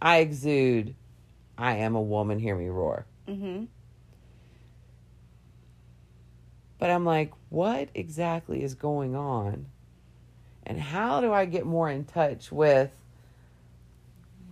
[0.00, 0.94] I exude,
[1.58, 3.04] I am a woman, hear me roar.
[3.28, 3.68] Mhm.
[6.78, 9.66] But I'm like, what exactly is going on?
[10.64, 12.90] And how do I get more in touch with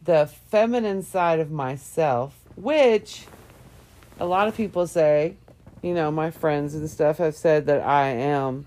[0.04, 3.26] the feminine side of myself, which
[4.20, 5.36] a lot of people say
[5.84, 8.66] you know, my friends and stuff have said that I am,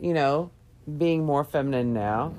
[0.00, 0.52] you know,
[0.96, 2.34] being more feminine now.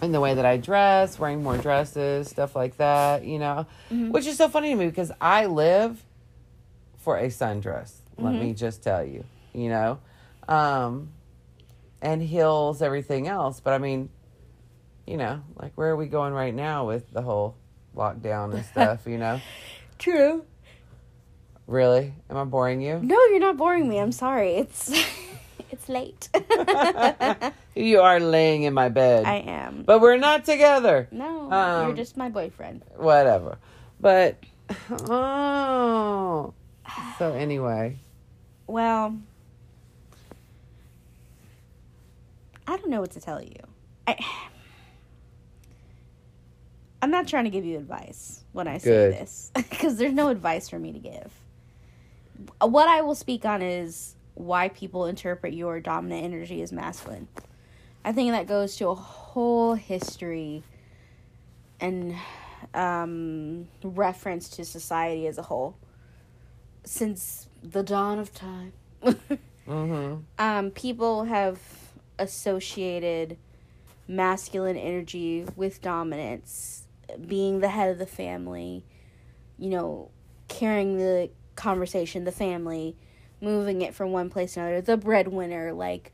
[0.00, 3.66] In the way that I dress, wearing more dresses, stuff like that, you know,
[4.10, 6.02] which is so funny to me because I live
[6.96, 7.92] for a sundress.
[8.18, 9.98] Let me just tell you, you know,
[10.48, 11.10] um,
[12.00, 13.60] and heels, everything else.
[13.60, 14.08] But I mean,
[15.06, 17.56] you know, like where are we going right now with the whole
[17.94, 19.40] lockdown and stuff, you know?
[19.98, 20.44] True.
[21.66, 22.12] Really?
[22.30, 23.00] Am I boring you?
[23.02, 23.98] No, you're not boring me.
[23.98, 24.54] I'm sorry.
[24.56, 24.90] It's
[25.70, 26.28] it's late.
[27.76, 29.24] You are laying in my bed.
[29.24, 29.82] I am.
[29.84, 31.08] but we're not together.
[31.10, 32.84] No, Um, you're just my boyfriend.
[32.96, 33.58] Whatever.
[33.98, 34.36] But
[35.10, 36.54] oh.
[37.18, 37.98] So anyway,
[38.68, 39.16] Well,
[42.68, 43.56] I don't know what to tell you.
[44.06, 44.16] I
[47.02, 49.14] I'm not trying to give you advice when I say Good.
[49.14, 51.32] this because there's no advice for me to give.
[52.60, 57.28] What I will speak on is why people interpret your dominant energy as masculine.
[58.04, 60.62] I think that goes to a whole history
[61.80, 62.16] and
[62.74, 65.76] um, reference to society as a whole
[66.84, 68.72] since the dawn of time.
[69.04, 70.16] mm-hmm.
[70.38, 71.58] um, people have
[72.18, 73.36] associated
[74.06, 76.86] masculine energy with dominance,
[77.26, 78.84] being the head of the family,
[79.58, 80.10] you know,
[80.48, 82.96] carrying the conversation, the family,
[83.40, 86.12] moving it from one place to another, the breadwinner, like,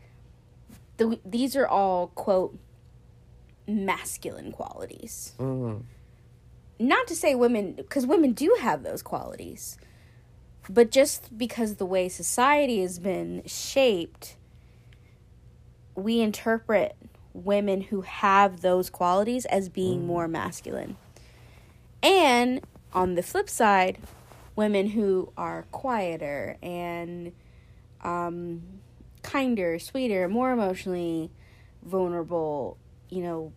[0.97, 2.59] the, these are all, quote,
[3.67, 5.35] masculine qualities.
[5.39, 5.85] Mm-hmm.
[6.87, 9.79] Not to say women, because women do have those qualities,
[10.69, 14.37] but just because the way society has been shaped,
[15.95, 16.97] we interpret
[17.33, 20.97] women who have those qualities as being more masculine.
[22.03, 22.61] And
[22.93, 23.99] on the flip side,
[24.61, 27.33] women who are quieter and
[28.05, 28.61] um,
[29.23, 31.31] kinder, sweeter, more emotionally
[31.83, 32.77] vulnerable,
[33.09, 33.53] you know,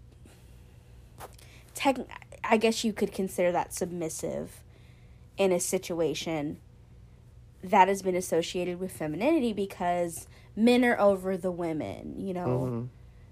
[1.75, 1.97] tech,
[2.41, 4.63] I guess you could consider that submissive
[5.37, 6.61] in a situation
[7.61, 12.47] that has been associated with femininity because men are over the women, you know.
[12.47, 12.87] Mhm.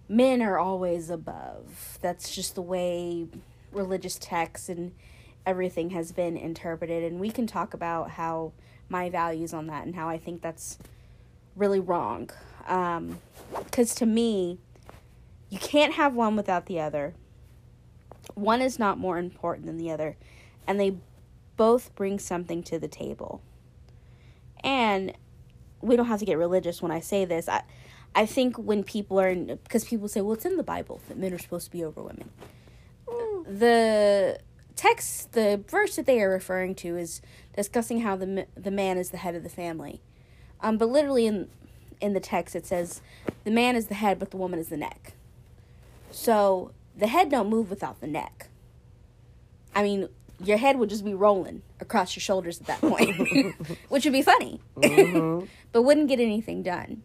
[0.09, 1.97] Men are always above.
[2.01, 3.27] That's just the way
[3.71, 4.91] religious texts and
[5.45, 8.51] everything has been interpreted and we can talk about how
[8.89, 10.77] my values on that and how I think that's
[11.55, 12.29] really wrong.
[12.67, 13.19] Um
[13.71, 14.59] cuz to me
[15.49, 17.13] you can't have one without the other.
[18.35, 20.15] One is not more important than the other
[20.67, 20.97] and they
[21.57, 23.41] both bring something to the table.
[24.63, 25.13] And
[25.81, 27.49] we don't have to get religious when I say this.
[27.49, 27.63] I
[28.13, 31.33] I think when people are because people say, "Well, it's in the Bible that men
[31.33, 32.29] are supposed to be over women."
[33.47, 34.39] The
[34.81, 37.21] text, the verse that they are referring to, is
[37.55, 40.01] discussing how the the man is the head of the family.
[40.61, 41.49] Um, but literally in
[41.99, 43.01] in the text, it says,
[43.43, 45.13] "The man is the head, but the woman is the neck."
[46.09, 48.47] So the head don't move without the neck.
[49.75, 50.09] I mean,
[50.43, 53.55] your head would just be rolling across your shoulders at that point,
[53.89, 54.59] which would be funny,
[55.71, 57.03] but wouldn't get anything done.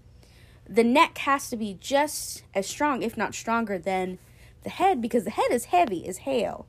[0.69, 4.19] The neck has to be just as strong, if not stronger, than
[4.65, 6.67] the head because the head is heavy as hell.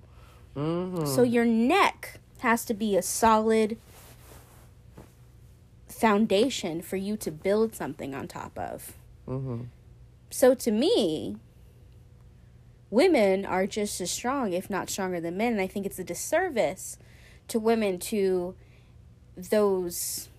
[0.58, 1.06] Mm-hmm.
[1.06, 3.78] So your neck has to be a solid
[5.88, 8.93] foundation for you to build something on top of.
[9.28, 9.63] Mm-hmm.
[10.30, 11.38] So to me,
[12.89, 15.54] women are just as strong, if not stronger than men.
[15.54, 16.98] And I think it's a disservice
[17.48, 18.56] to women to
[19.36, 20.30] those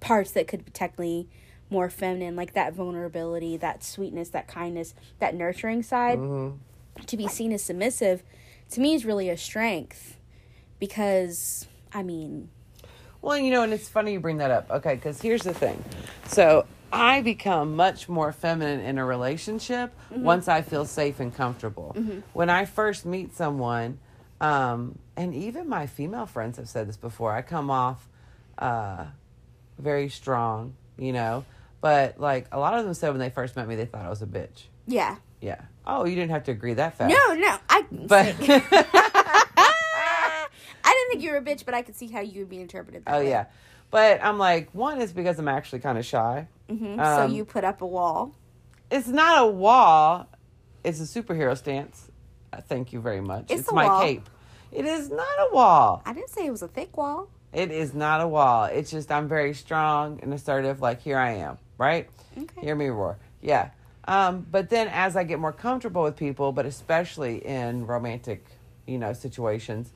[0.00, 1.28] parts that could be technically
[1.70, 7.04] more feminine, like that vulnerability, that sweetness, that kindness, that nurturing side, Mm-hmm.
[7.06, 8.22] to be seen as submissive,
[8.72, 10.18] to me is really a strength.
[10.78, 12.48] Because, I mean,
[13.20, 14.68] Well, you know, and it's funny you bring that up.
[14.70, 15.82] Okay, because here's the thing.
[16.26, 21.96] So I become much more feminine in a relationship once I feel safe and comfortable.
[22.32, 23.98] When I first meet someone,
[24.40, 28.08] um, and even my female friends have said this before, I come off
[28.58, 29.04] uh,
[29.78, 31.44] very strong, you know.
[31.80, 34.10] But like a lot of them said when they first met me, they thought I
[34.10, 34.64] was a bitch.
[34.86, 35.16] yeah.
[35.40, 35.60] Yeah.
[35.84, 37.12] Oh, you didn't have to agree that fast.
[37.12, 37.56] No, no.
[38.00, 38.34] I, But
[40.84, 42.60] I didn't think you were a bitch, but I could see how you would be
[42.60, 43.28] interpreted that oh way.
[43.30, 43.46] yeah.
[43.90, 46.46] But I'm like, one is because I'm actually kind of shy.
[46.68, 48.34] hmm Um, so you put up a wall.
[48.90, 50.28] It's not a wall.
[50.84, 52.10] It's a superhero stance.
[52.52, 53.50] Uh, Thank you very much.
[53.50, 54.02] It's It's, my wall.
[54.02, 54.28] cape.
[54.70, 56.02] It is not a wall.
[56.06, 57.28] I didn't say it was a thick wall.
[57.52, 58.64] It is not a wall.
[58.64, 60.80] It's just I'm very strong and assertive.
[60.80, 62.08] Like here I am, right?
[62.36, 62.62] Okay.
[62.62, 63.18] Hear me roar.
[63.42, 63.70] Yeah.
[64.04, 68.44] Um, but then as I get more comfortable with people, but especially in romantic,
[68.86, 69.92] you know, situations,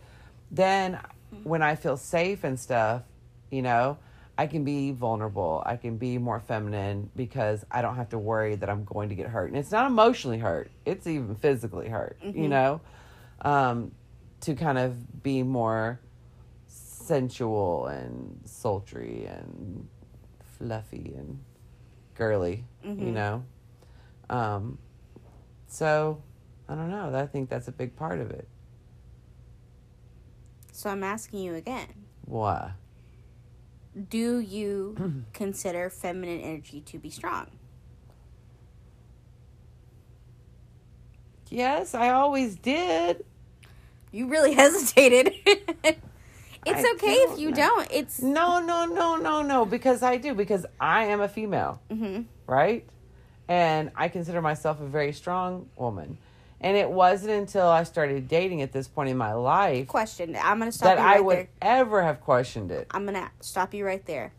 [0.51, 0.99] then
[1.43, 3.03] when I feel safe and stuff,
[3.51, 3.99] you know,
[4.39, 5.63] I can be vulnerable.
[5.65, 9.15] I can be more feminine because I don't have to worry that I'm going to
[9.15, 9.49] get hurt.
[9.49, 12.81] And it's not emotionally hurt, it's even physically hurt, you know?
[13.41, 13.93] Um,
[14.43, 15.99] to kind of be more
[16.67, 19.89] sensual and sultry and
[20.59, 21.41] fluffy and
[22.15, 23.43] girly, you know?
[24.29, 24.79] Um,
[25.68, 26.22] so,
[26.68, 27.14] I don't know.
[27.14, 28.49] I think that's a big part of it.
[30.72, 31.89] So I'm asking you again.
[32.24, 32.72] Why?
[34.11, 37.47] Do you consider feminine energy to be strong?
[41.49, 43.24] Yes, I always did.
[44.12, 45.33] You really hesitated.
[45.45, 46.05] it's
[46.66, 47.57] I okay if you know.
[47.57, 47.89] don't.
[47.93, 52.27] It's No, no, no, no, no, because I do, because I am a female, Mhm.
[52.47, 52.85] right?
[53.49, 56.18] And I consider myself a very strong woman.
[56.61, 60.36] And it wasn't until I started dating at this point in my life question.
[60.42, 61.49] I'm gonna stop that you I right would there.
[61.61, 62.86] ever have questioned it.
[62.90, 64.32] I'm gonna stop you right there.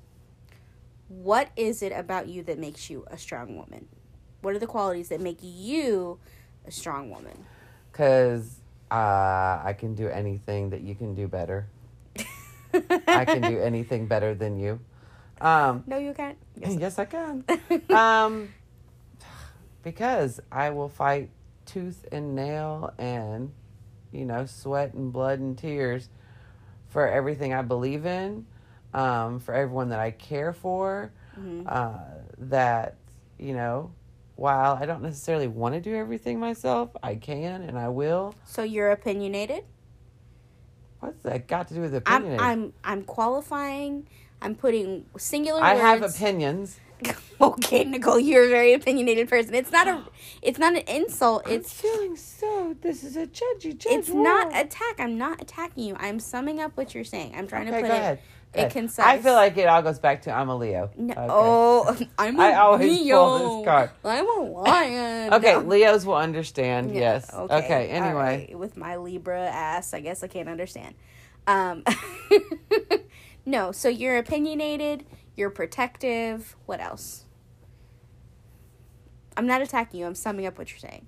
[1.09, 3.87] What is it about you that makes you a strong woman?
[4.41, 6.19] What are the qualities that make you
[6.65, 7.45] a strong woman?
[7.91, 8.57] Because
[8.91, 8.95] uh,
[9.63, 11.67] I can do anything that you can do better.
[13.07, 14.79] I can do anything better than you.
[15.39, 16.37] Um, No, you can't.
[16.59, 17.43] Yes, I can.
[17.89, 18.49] um,
[19.91, 21.29] because I will fight
[21.65, 23.53] tooth and nail and,
[24.11, 26.09] you know, sweat and blood and tears
[26.89, 28.45] for everything I believe in,
[28.93, 31.13] um, for everyone that I care for.
[31.39, 31.63] Mhm.
[31.65, 31.99] Uh,
[32.38, 32.97] that,
[33.39, 33.91] you know,
[34.35, 38.35] while I don't necessarily want to do everything myself, I can and I will.
[38.43, 39.63] So you're opinionated.
[40.99, 42.39] What's that got to do with I'm opinion?
[42.41, 44.05] I'm I'm qualifying.
[44.41, 45.81] I'm putting singular I words.
[45.81, 46.77] have opinions.
[47.41, 49.53] okay, Nicole, you're a very opinionated person.
[49.55, 50.01] It's not a
[50.41, 51.43] it's not an insult.
[51.45, 52.75] I'm It's feeling so.
[52.81, 53.85] This is a judgy, judge.
[53.87, 54.95] it's not attack.
[54.99, 55.95] I'm not attacking you.
[55.99, 57.33] I'm summing up what you're saying.
[57.35, 58.17] I'm trying Okay, to put ahead.
[58.19, 58.21] it
[58.53, 58.71] Go it ahead.
[58.71, 59.05] concise.
[59.05, 60.89] I feel like it all goes back to I'm a Leo.
[60.97, 61.27] no, Okay.
[61.29, 63.15] oh, I'm a I always Leo.
[63.37, 63.89] pull this card.
[64.03, 65.33] I'm a lion.
[65.33, 65.59] Okay, No.
[65.59, 66.93] Leos will understand.
[66.93, 67.33] Yeah, yes.
[67.33, 67.89] Okay.
[67.91, 68.57] all anyway, right.
[68.59, 70.95] with my Libra ass, I guess I can't understand.
[71.45, 71.83] Um,
[73.45, 75.05] no, so you're opinionated.
[75.38, 76.55] You're protective.
[76.65, 77.23] What else?
[79.38, 80.05] I'm not attacking you.
[80.07, 81.05] I'm summing up what you're saying.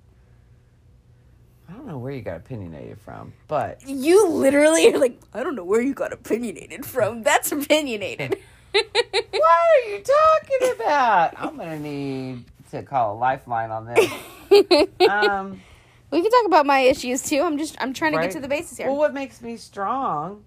[1.68, 5.56] I don't know where you got opinionated from, but You literally are like, I don't
[5.56, 7.24] know where you got opinionated from.
[7.24, 8.38] That's opinionated.
[8.72, 11.34] what are you talking about?
[11.38, 14.10] I'm gonna need to call a lifeline on this.
[15.08, 15.62] Um,
[16.10, 17.42] we can talk about my issues too.
[17.42, 18.88] I'm just I'm trying to get to the basis here.
[18.88, 20.44] well, what makes me strong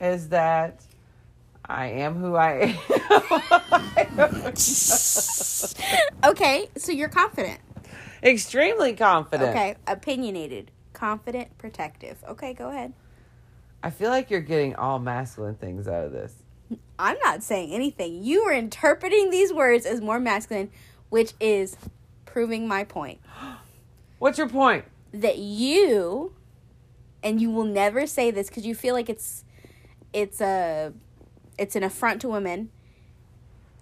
[0.00, 0.82] is that
[1.64, 2.76] I am who I
[4.18, 4.52] am.
[6.30, 7.60] okay, so you're confident.
[8.22, 9.50] Extremely confident.
[9.50, 12.22] Okay, opinionated, confident, protective.
[12.28, 12.92] Okay, go ahead.
[13.82, 16.34] I feel like you're getting all masculine things out of this.
[16.98, 18.22] I'm not saying anything.
[18.22, 20.70] You are interpreting these words as more masculine,
[21.10, 21.76] which is
[22.24, 23.20] proving my point
[24.18, 24.84] What's your point?
[25.12, 26.32] that you
[27.22, 29.44] and you will never say this cuz you feel like it's
[30.14, 30.94] it's a
[31.58, 32.70] it's an affront to women.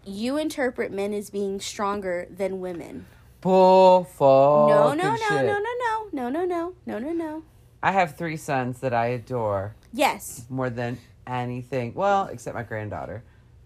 [0.04, 3.06] You interpret men as being stronger than women.
[3.40, 6.08] Bull no, no, no, no, no, no.
[6.12, 6.74] No, no, no.
[6.86, 7.42] No, no, no.
[7.82, 10.44] I have three sons that I adore Yes.
[10.50, 11.94] more than anything.
[11.94, 13.22] Well, except my granddaughter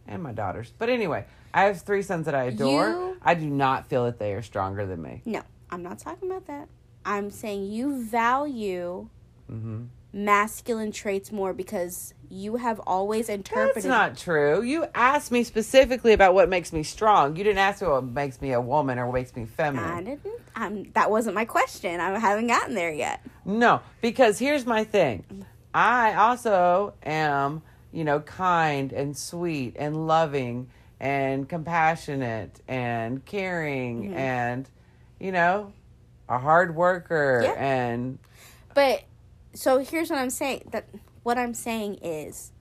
[0.07, 0.73] and my daughters.
[0.79, 2.89] But anyway, I have three sons that I adore.
[2.91, 5.23] You- I do not feel that they are stronger than me.
[5.25, 6.69] No, I'm not talking about that.
[7.05, 9.09] I'm saying you value
[9.49, 9.85] hmm
[10.15, 14.63] masculine traits more because you have always interpreted That's not true.
[14.63, 17.37] You asked me specifically about what makes me strong.
[17.37, 19.91] You didn't ask me what makes me a woman or what makes me feminine.
[19.91, 20.41] I didn't.
[20.57, 21.99] Um, that wasn't my question.
[22.01, 23.21] I haven't gotten there yet.
[23.45, 25.45] No, because here's my thing.
[25.75, 27.63] I also am,
[27.93, 30.69] you know, kind and sweet and loving
[31.01, 34.17] and compassionate and caring Mm-hmm.
[34.17, 34.69] and,
[35.19, 35.73] you know,
[36.29, 37.53] a hard worker Yeah.
[37.53, 38.19] and
[38.75, 39.03] But
[39.55, 40.69] so here's what I'm saying.
[40.73, 40.87] That
[41.23, 42.53] what I'm saying is,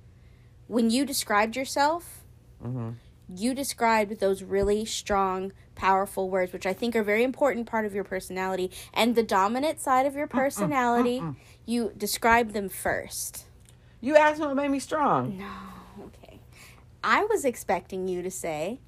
[0.68, 2.22] when you described yourself,
[2.64, 2.96] mhm.
[3.36, 7.86] you described those really strong, powerful words, which I think are a very important part
[7.86, 11.22] of your personality and the dominant side of your personality.
[11.66, 13.46] You described them first.
[14.02, 15.38] you asked me what made me strong.
[15.38, 16.40] No, okay.
[17.04, 18.80] I was expecting you to say,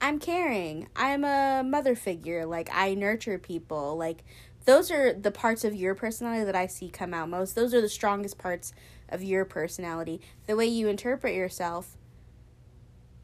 [0.00, 0.88] I'm caring.
[0.96, 2.46] I'm a mother figure.
[2.46, 3.96] Like, I nurture people.
[3.96, 4.24] Like,
[4.70, 7.56] those are the parts of your personality that I see come out most.
[7.56, 8.72] Those are the strongest parts
[9.08, 10.20] of your personality.
[10.46, 11.96] The way you interpret yourself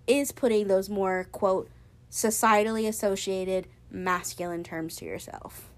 [0.09, 1.71] is putting those more, quote,
[2.11, 5.71] societally associated masculine terms to yourself.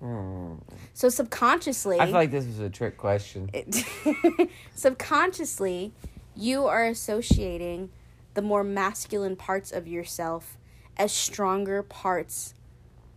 [0.00, 0.56] Hmm.
[0.92, 3.48] So subconsciously, I feel like this was a trick question.
[3.54, 5.94] it- subconsciously,
[6.36, 7.88] you are associating
[8.34, 10.58] the more masculine parts of yourself
[10.98, 12.52] as stronger parts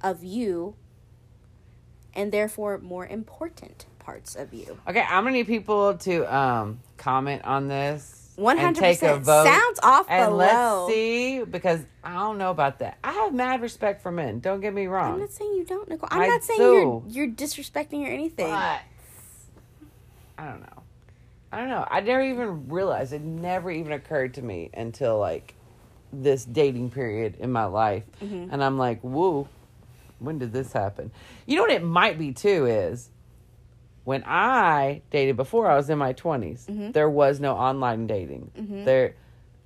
[0.04, 0.76] of you,
[2.14, 4.78] and therefore more important parts of you.
[4.88, 8.18] Okay, I'm gonna need people to um comment on this.
[8.38, 9.44] One hundred take a percent vote.
[9.46, 10.86] sounds off And below.
[10.86, 12.98] let's see because I don't know about that.
[13.04, 14.40] I have mad respect for men.
[14.40, 15.14] Don't get me wrong.
[15.14, 16.08] I'm not saying you don't, Nicole.
[16.12, 17.04] I'm I not saying do.
[17.08, 18.48] you're you're disrespecting or anything.
[18.50, 18.82] But
[20.38, 20.84] I don't know.
[21.52, 21.86] I don't know.
[21.90, 23.14] I never even realized.
[23.14, 25.54] It never even occurred to me until like
[26.14, 28.52] this dating period in my life, Mm-hmm.
[28.52, 29.48] and I'm like, woo.
[30.22, 31.12] When did this happen?
[31.46, 33.10] You know what it might be too is
[34.04, 36.92] when I dated before I was in my 20s, Mm-hmm.
[36.92, 38.52] there was no online dating.
[38.86, 39.16] There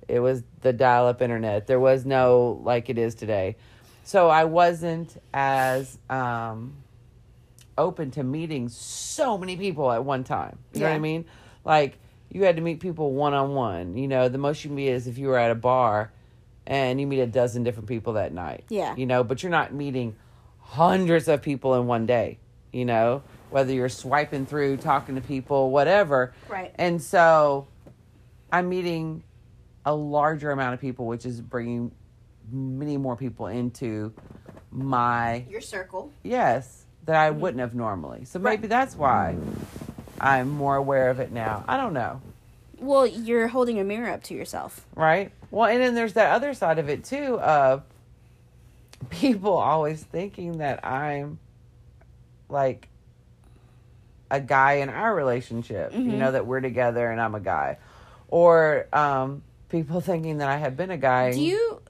[0.08, 1.66] it was the dial up internet.
[1.66, 3.56] There was no like it is today.
[4.04, 6.74] So I wasn't as um
[7.78, 10.58] open to meeting so many people at one time.
[10.72, 11.24] You know what I mean?
[11.64, 11.98] Like
[12.30, 13.96] you had to meet people one on one.
[13.96, 16.12] You know, the most you meet is if you were at a bar
[16.66, 18.64] and you meet a dozen different people that night.
[18.68, 18.94] Yeah.
[18.96, 20.16] You know, but you're not meeting
[20.66, 22.38] hundreds of people in one day,
[22.72, 26.34] you know, whether you're swiping through, talking to people, whatever.
[26.48, 26.74] Right.
[26.74, 27.68] And so
[28.52, 29.22] I'm meeting
[29.84, 31.92] a larger amount of people, which is bringing
[32.50, 34.12] many more people into
[34.70, 36.12] my Your circle.
[36.22, 37.40] yes that I mm-hmm.
[37.40, 38.24] wouldn't have normally.
[38.24, 39.36] So maybe that's why
[40.20, 41.64] I'm more aware of it now.
[41.68, 42.20] I don't know.
[42.78, 44.84] Well, you're holding a mirror up to yourself.
[44.96, 45.30] Right?
[45.50, 47.84] Well, and then there's that other side of it too of
[49.10, 51.38] people always thinking that I'm
[52.48, 52.88] like
[54.30, 57.78] a guy in our relationship, you know, that we're together and I'm a guy.
[58.28, 61.32] Or um, people thinking that I have been a guy.
[61.32, 61.80] Do you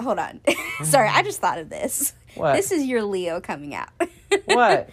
[0.00, 0.40] hold on?
[0.84, 2.12] Sorry, I just thought of this.
[2.34, 2.54] What?
[2.54, 3.90] This is your Leo coming out.
[4.46, 4.90] what?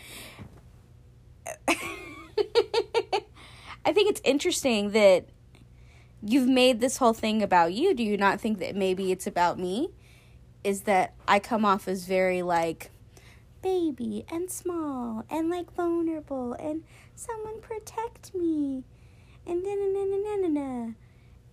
[3.85, 5.25] I think it's interesting that
[6.21, 7.93] you've made this whole thing about you.
[7.93, 9.89] Do you not think that maybe it's about me?
[10.63, 12.91] Is that I come off as very like
[13.61, 16.83] baby and small and like vulnerable and
[17.15, 18.83] someone protect me
[19.45, 20.91] and na na na na na na.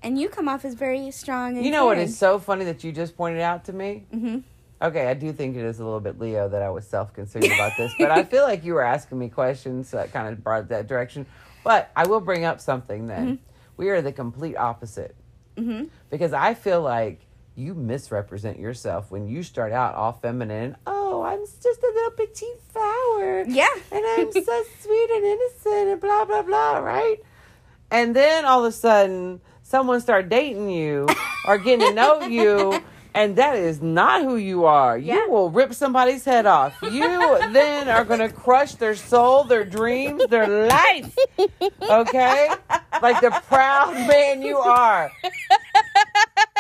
[0.03, 2.85] And you come off as very strong and You know what is so funny that
[2.85, 4.05] you just pointed out to me?
[4.11, 4.39] hmm
[4.83, 7.47] Okay, I do think it is a little bit Leo that I was self concerned
[7.47, 10.45] about this, but I feel like you were asking me questions so that kind of
[10.45, 11.25] brought that direction.
[11.65, 13.39] But I will bring up something then.
[13.79, 15.17] We are the complete opposite
[15.57, 17.26] hmm because I feel like
[17.57, 20.77] you misrepresent yourself when you start out all feminine.
[20.87, 23.45] Oh, I'm just a little petite flower.
[23.49, 23.67] Yeah.
[23.91, 27.17] And I'm so sweet and innocent and blah, blah, blah, right?
[27.91, 31.09] And then all of a sudden, someone start dating you
[31.47, 32.79] or getting to know you,
[33.15, 34.99] and that is not who you are.
[34.99, 35.15] Yeah.
[35.15, 36.75] You will rip somebody's head off.
[36.83, 41.17] You then are going to crush their soul, their dreams, their life.
[41.89, 42.51] Okay?
[43.01, 45.11] Like the proud man you are.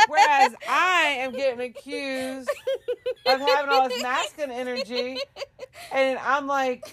[0.09, 2.51] Whereas I am getting accused
[3.27, 5.19] of having all this masculine energy,
[5.93, 6.93] and I'm like,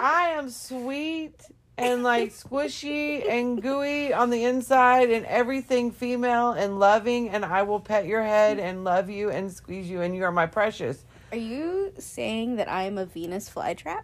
[0.00, 1.34] I am sweet
[1.76, 7.62] and like squishy and gooey on the inside and everything female and loving, and I
[7.62, 11.04] will pet your head and love you and squeeze you, and you are my precious.
[11.30, 14.02] Are you saying that I am a Venus flytrap?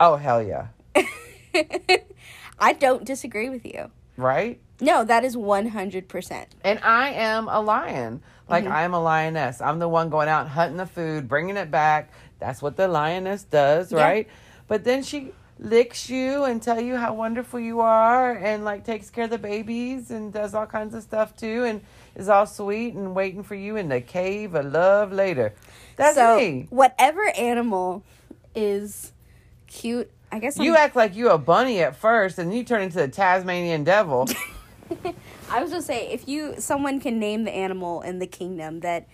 [0.00, 0.68] Oh, hell yeah.
[2.58, 3.90] I don't disagree with you.
[4.16, 4.60] Right?
[4.80, 6.46] No, that is 100%.
[6.64, 8.22] And I am a lion.
[8.48, 8.72] Like Mm-hmm.
[8.72, 9.60] I am a lioness.
[9.60, 12.10] I'm the one going out hunting the food, bringing it back.
[12.40, 14.02] That's what the lioness does, Yeah.
[14.02, 14.28] right?
[14.68, 19.10] But then she licks you and tell you how wonderful you are and like takes
[19.10, 21.82] care of the babies and does all kinds of stuff too and
[22.16, 25.52] is all sweet and waiting for you in the cave of love later.
[25.96, 26.66] That's so, me.
[26.70, 28.02] whatever animal
[28.54, 29.12] is
[29.66, 32.64] cute, I guess You I'm- act like you a bunny at first and then you
[32.64, 34.26] turn into the Tasmanian devil.
[35.50, 39.08] I was gonna say if you someone can name the animal in the kingdom that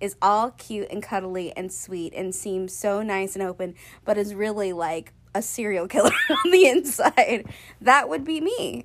[0.00, 3.74] is all cute and cuddly and sweet and seems so nice and open,
[4.04, 7.44] but is really like a serial killer on the inside,
[7.80, 8.84] that would be me.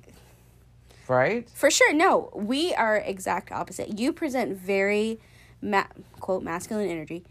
[1.08, 1.48] right?
[1.50, 1.92] For sure.
[1.94, 3.98] No, we are exact opposite.
[3.98, 5.18] You present very
[5.62, 5.86] ma-
[6.20, 7.24] quote masculine energy.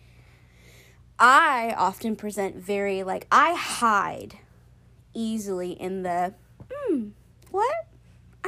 [1.17, 4.39] I often present very like I hide
[5.13, 6.33] easily in the
[6.69, 7.09] hmm,
[7.51, 7.87] what?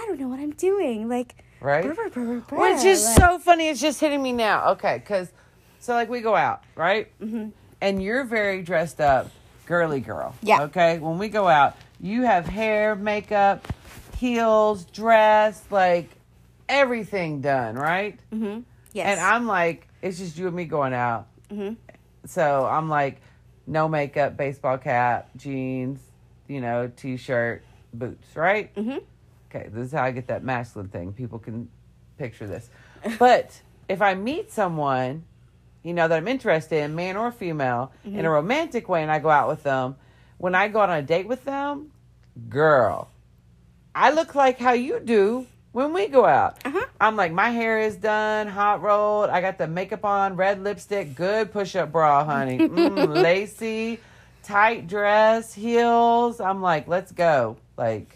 [0.07, 1.09] Don't know what I'm doing.
[1.09, 1.83] Like Right?
[1.83, 3.67] brr, brr, brr, Which is like- so funny.
[3.69, 4.69] It's just hitting me now.
[4.71, 5.31] Okay, because
[5.79, 7.11] so like we go out, right?
[7.19, 7.49] Mm-hmm.
[7.81, 9.29] And you're very dressed up,
[9.65, 10.33] girly girl.
[10.41, 10.63] Yeah.
[10.63, 10.99] Okay.
[10.99, 13.67] When we go out, you have hair, makeup,
[14.17, 16.09] heels, dress, like
[16.69, 18.19] everything done, right?
[18.33, 18.63] Mhm.
[18.93, 19.07] Yes.
[19.07, 21.27] And I'm like, it's just you and me going out.
[21.51, 21.75] Mhm.
[22.25, 23.21] So I'm like,
[23.67, 25.99] no makeup, baseball cap, jeans,
[26.47, 28.73] you know, t-shirt, boots, right?
[28.75, 29.01] Mhm.
[29.49, 31.13] Okay, this is how I get that masculine thing.
[31.13, 31.69] People can
[32.17, 32.69] picture this.
[33.17, 35.23] But if I meet someone,
[35.83, 39.19] you know, that I'm interested in, man or female, in a romantic way, and I
[39.19, 39.95] go out with them,
[40.37, 41.91] when I go on a date with them,
[42.49, 43.09] girl,
[43.95, 46.57] I look like how you do when we go out.
[46.65, 46.85] Uh-huh.
[46.99, 49.29] I'm like, my hair is done, hot rolled.
[49.29, 52.57] I got the makeup on, red lipstick, good push up bra, honey.
[52.67, 53.99] Mm, lacy,
[54.43, 56.39] tight dress, heels.
[56.39, 57.57] I'm like, let's go.
[57.77, 58.15] Like,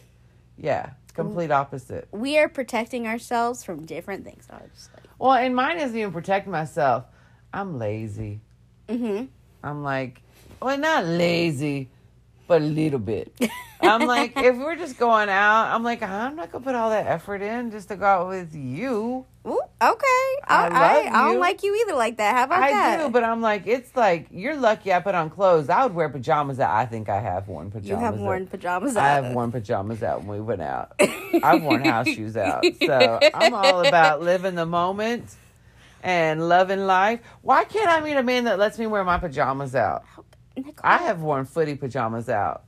[0.58, 2.08] yeah, complete opposite.
[2.12, 4.48] We are protecting ourselves from different things.
[4.50, 7.06] I was like, Well, and mine isn't even protect myself.
[7.54, 8.42] I'm lazy.
[8.88, 9.26] mm-hmm.
[9.64, 10.22] I'm like,
[10.62, 11.90] well, not lazy,
[12.52, 13.34] a little bit.
[13.82, 17.08] I'm like, if we're just going out, I'm like, I'm not gonna put all that
[17.08, 19.26] effort in just to go out with you.
[19.48, 20.32] Ooh, okay.
[20.48, 22.36] I, I I, I don't like you either like that.
[22.36, 23.04] How about I that?
[23.04, 25.68] do, but I'm like, it's like you're lucky I put on clothes.
[25.70, 26.70] I would wear pajamas out.
[26.76, 27.90] I think I have worn pajamas.
[27.90, 28.20] you have out.
[28.20, 30.94] worn pajamas I have worn pajamas out when we went out.
[31.44, 32.64] I've worn house shoes out.
[32.86, 35.36] So I'm all about living the moment
[36.04, 37.20] and loving life.
[37.42, 40.04] Why can't I meet a man that lets me wear my pajamas out?
[40.56, 42.64] Nicole, I have worn footy pajamas out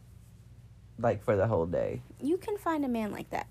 [0.99, 2.01] like for the whole day.
[2.21, 3.47] you can find a man like that.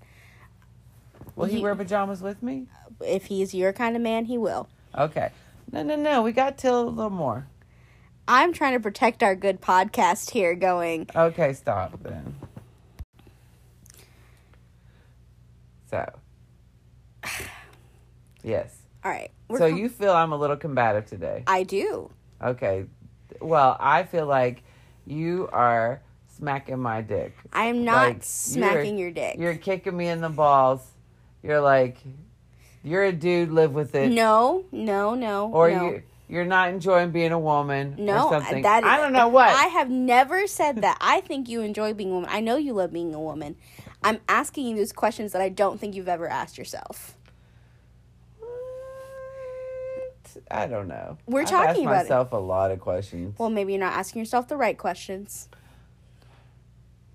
[1.36, 2.66] Will he He- wear pajamas with me?
[3.00, 4.68] If he's your kind of man, he will.
[4.96, 5.30] Okay.
[5.70, 6.22] No, no, no.
[6.22, 7.46] We got till a little more.
[8.28, 11.08] I'm trying to protect our good podcast here going.
[11.16, 12.36] Okay, stop then.
[15.90, 16.10] So,
[18.42, 18.76] yes.
[19.04, 19.30] All right.
[19.50, 21.42] So com- you feel I'm a little combative today.
[21.46, 22.10] I do.
[22.42, 22.84] Okay.
[23.42, 24.62] Well, I feel like
[25.06, 26.00] you are
[26.36, 27.34] smacking my dick.
[27.52, 29.36] I am not Like, smacking your dick.
[29.38, 30.86] You're kicking me in the balls.
[31.42, 31.98] You're like,
[32.84, 34.10] you're a dude, live with it.
[34.10, 35.50] no, no, no.
[35.50, 35.84] Or no.
[35.90, 38.62] you you're not enjoying being a woman No, or something.
[38.62, 39.48] that I don't know what.
[39.50, 40.96] I have never said that.
[40.98, 42.30] I think you enjoy being a woman.
[42.32, 43.56] I know you love being a woman.
[44.02, 47.16] I'm asking you these questions that I don't think you've ever asked yourself.
[48.38, 50.21] What?
[50.50, 51.18] I don't know.
[51.26, 52.02] We're I've talking about it.
[52.04, 53.38] myself a lot of questions.
[53.38, 55.48] Well, maybe you're not asking yourself the right questions.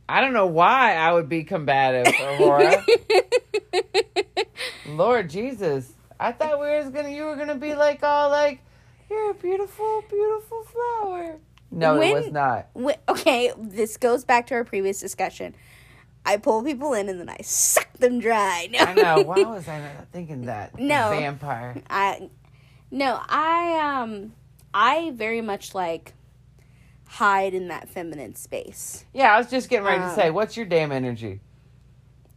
[0.10, 2.86] I don't know why I would be combative, Aurora.
[4.88, 7.10] Lord Jesus, I thought we was gonna.
[7.10, 8.62] You were gonna be like all like,
[9.10, 11.38] you're a beautiful, beautiful flower.
[11.72, 12.68] No, When- it was not.
[12.74, 15.56] Wh- okay, this goes back to our previous discussion.
[16.26, 18.68] I pull people in and then I suck them dry.
[18.72, 18.80] No.
[18.80, 19.22] I know.
[19.24, 20.78] Why was I not thinking that?
[20.80, 21.10] No.
[21.12, 21.82] vampire.
[21.90, 22.30] I
[22.92, 24.34] no, I um
[24.74, 26.14] I very much like
[27.08, 29.06] hide in that feminine space.
[29.14, 31.42] Yeah, I was just getting ready to Um, say, what's your damn energy?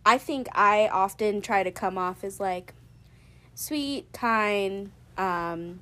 [0.06, 2.74] I think I often try to come off as like
[3.54, 5.80] sweet, kind, um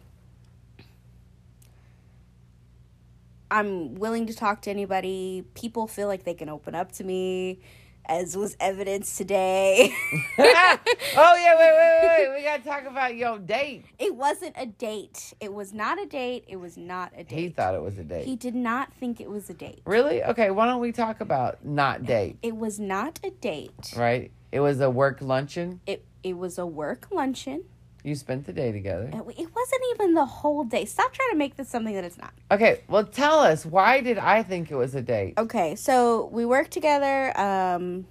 [3.51, 5.45] I'm willing to talk to anybody.
[5.55, 7.61] People feel like they can open up to me,
[8.09, 9.93] as was evidenced today.
[10.39, 12.37] oh yeah, wait, wait, wait, wait.
[12.37, 13.85] We gotta talk about your date.
[13.99, 15.35] it wasn't a date.
[15.41, 16.45] It was not a date.
[16.49, 17.39] It was not a date.
[17.39, 18.25] He thought it was a date.
[18.27, 19.83] He did not think it was a date.
[19.85, 20.23] really?
[20.25, 22.39] Okay, why don't we talk about not date?
[22.43, 23.93] It was not a date.
[23.97, 24.33] Right?
[24.51, 25.81] It was a work luncheon.
[25.87, 27.65] It it was a work luncheon.
[28.09, 29.11] You spent the day together.
[29.13, 30.87] It, it wasn't even the whole day.
[30.87, 32.33] Stop trying to make this something that it's not.
[32.51, 35.35] Okay, well, tell us why did I think it was a date?
[35.37, 37.39] Okay, so we worked together.
[37.39, 38.07] Um,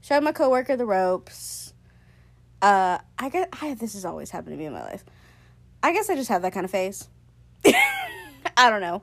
[0.00, 1.74] showed my coworker the ropes.
[2.60, 5.04] Uh, I guess I, this has always happened to me in my life.
[5.80, 7.08] I guess I just have that kind of face.
[7.64, 9.02] I don't know.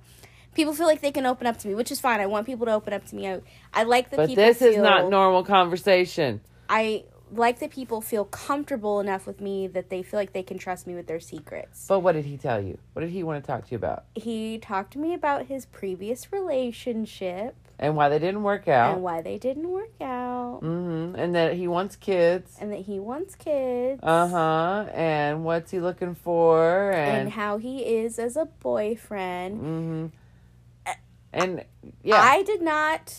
[0.56, 2.20] People feel like they can open up to me, which is fine.
[2.20, 3.30] I want people to open up to me.
[3.30, 3.42] I,
[3.74, 4.44] I like that But people.
[4.44, 6.42] this is feel- not normal conversation.
[6.68, 10.58] I like that people feel comfortable enough with me that they feel like they can
[10.58, 11.86] trust me with their secrets.
[11.88, 12.78] But what did he tell you?
[12.94, 14.06] What did he want to talk to you about?
[14.16, 18.94] He talked to me about his previous relationship And why they didn't work out?
[18.96, 22.56] and why they didn't work out hmm And that he wants kids.
[22.62, 24.00] and that he wants kids.
[24.04, 24.90] Uh huh.
[24.94, 26.92] And what's he looking for?
[26.92, 27.30] And And.
[27.32, 29.60] how he is as a boyfriend.
[29.60, 30.96] hmm
[31.34, 31.66] And
[32.04, 33.14] yeah, I did not.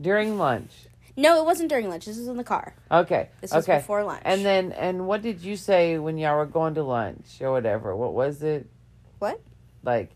[0.00, 0.86] during lunch.
[1.16, 2.06] No, it wasn't during lunch.
[2.06, 2.74] This was in the car.
[2.90, 3.28] Okay.
[3.40, 3.78] This was okay.
[3.78, 4.22] before lunch.
[4.24, 7.94] And then, and what did you say when y'all were going to lunch or whatever?
[7.94, 8.68] What was it?
[9.20, 9.40] What?
[9.84, 10.10] Like,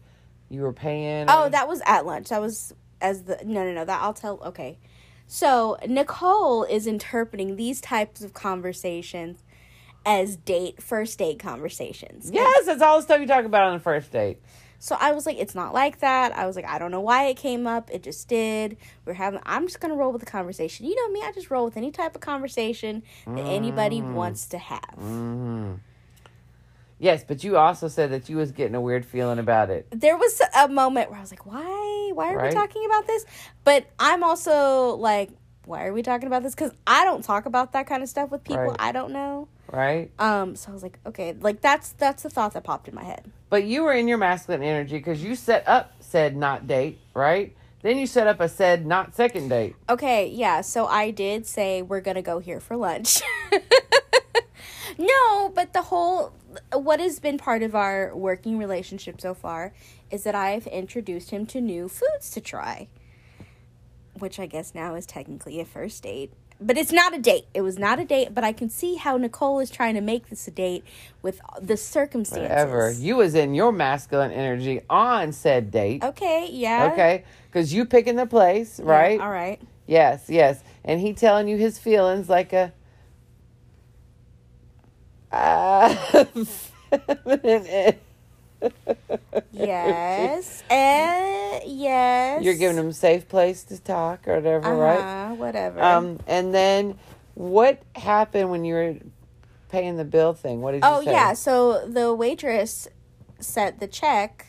[0.49, 1.26] you were paying?
[1.28, 2.30] Oh, that was at lunch.
[2.30, 4.78] That was as the no no no that I'll tell okay.
[5.26, 9.42] So Nicole is interpreting these types of conversations
[10.07, 12.30] as date first date conversations.
[12.32, 14.40] Yes, that's all the stuff you talk about on the first date.
[14.81, 16.37] So I was like, it's not like that.
[16.37, 17.91] I was like, I don't know why it came up.
[17.91, 18.76] It just did.
[19.05, 19.41] We're having.
[19.45, 20.87] I'm just gonna roll with the conversation.
[20.87, 21.20] You know me.
[21.24, 24.95] I just roll with any type of conversation that anybody wants to have.
[24.97, 25.74] hmm
[27.01, 29.87] Yes, but you also said that you was getting a weird feeling about it.
[29.91, 32.11] there was a moment where I was like, why?
[32.12, 32.49] Why are Right.
[32.49, 33.24] we talking about this?
[33.62, 35.31] But I'm also like,
[35.64, 36.57] why are we talking about this?
[36.57, 38.76] Because I don't talk about that kind of stuff with people Right.
[38.81, 39.47] I don't know.
[39.70, 40.11] Right?
[40.18, 43.05] Um, so I was like, okay, like that's that's the thought that popped in my
[43.05, 43.31] head.
[43.51, 47.55] But you were in your masculine energy because you set up said not date, right?
[47.82, 49.76] Then you set up a said not second date.
[49.88, 50.61] Okay, yeah.
[50.62, 53.20] So I did say we're gonna go here for lunch.
[54.99, 56.32] no, but the whole
[56.72, 59.72] what has been part of our working relationship so far
[60.11, 62.88] is that I've introduced him to new foods to try,
[64.14, 66.32] which I guess now is technically a first date.
[66.61, 67.46] But it's not a date.
[67.54, 68.34] It was not a date.
[68.34, 70.84] But I can see how Nicole is trying to make this a date
[71.22, 72.50] with the circumstances.
[72.50, 72.90] Whatever.
[72.90, 76.02] You was in your masculine energy on said date.
[76.02, 76.48] Okay.
[76.50, 76.90] Yeah.
[76.92, 77.24] Okay?
[77.46, 79.20] Because you picking the place, Yeah, right?
[79.20, 79.61] all right.
[79.86, 80.62] Yes, yes.
[80.84, 82.72] And he telling you his feelings like a
[85.32, 85.94] uh,
[86.90, 87.96] feminine.
[89.52, 90.62] Yes.
[90.70, 92.42] uh, yes.
[92.44, 95.00] You're giving them a safe place to talk or whatever, right?
[95.00, 95.82] Uh-huh, Whatever.
[95.82, 96.98] Um, and then
[97.34, 98.96] what happened when you were
[99.68, 100.61] paying the bill thing?
[100.61, 100.88] What did you say?
[100.88, 101.12] oh say?
[101.12, 101.32] yeah.
[101.34, 102.88] So the waitress
[103.40, 104.46] set the check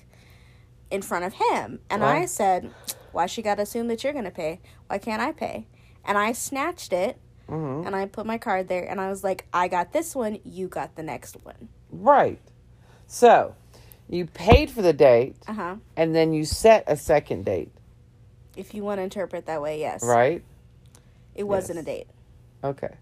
[0.89, 2.71] in front of him, and I said,
[3.11, 4.59] "Why she got to assume that you're gonna pay?
[4.87, 5.67] Why can't I pay?"
[6.03, 7.85] And I snatched it, Mhm.
[7.85, 10.39] and I put my card there, and I was like, "I got this one.
[10.43, 12.39] You got the next one." Right.
[13.05, 13.53] So
[14.09, 15.75] you paid for the date Uh huh.
[15.95, 17.71] and then you set a second date,
[18.57, 20.03] If you want to interpret that way, yes.
[20.03, 20.43] right?
[21.35, 21.83] It wasn't Yes.
[21.83, 22.07] a date.
[22.63, 22.93] Okay.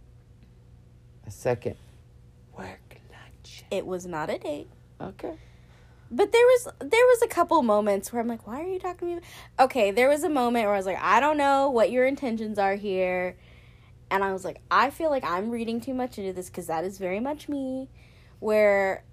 [1.26, 1.76] A second
[2.58, 3.64] work lunch.
[3.72, 4.68] It was not a date.
[5.02, 5.34] Okay.
[6.10, 9.10] But there was there was a couple moments where I'm like, why are you talking
[9.10, 9.22] to me?
[9.60, 12.58] Okay, there was a moment where I was like, I don't know what your intentions
[12.58, 13.36] are here,
[14.10, 16.86] and I was like, I feel like I'm reading too much into this because that
[16.86, 17.90] is very much me,
[18.40, 19.04] where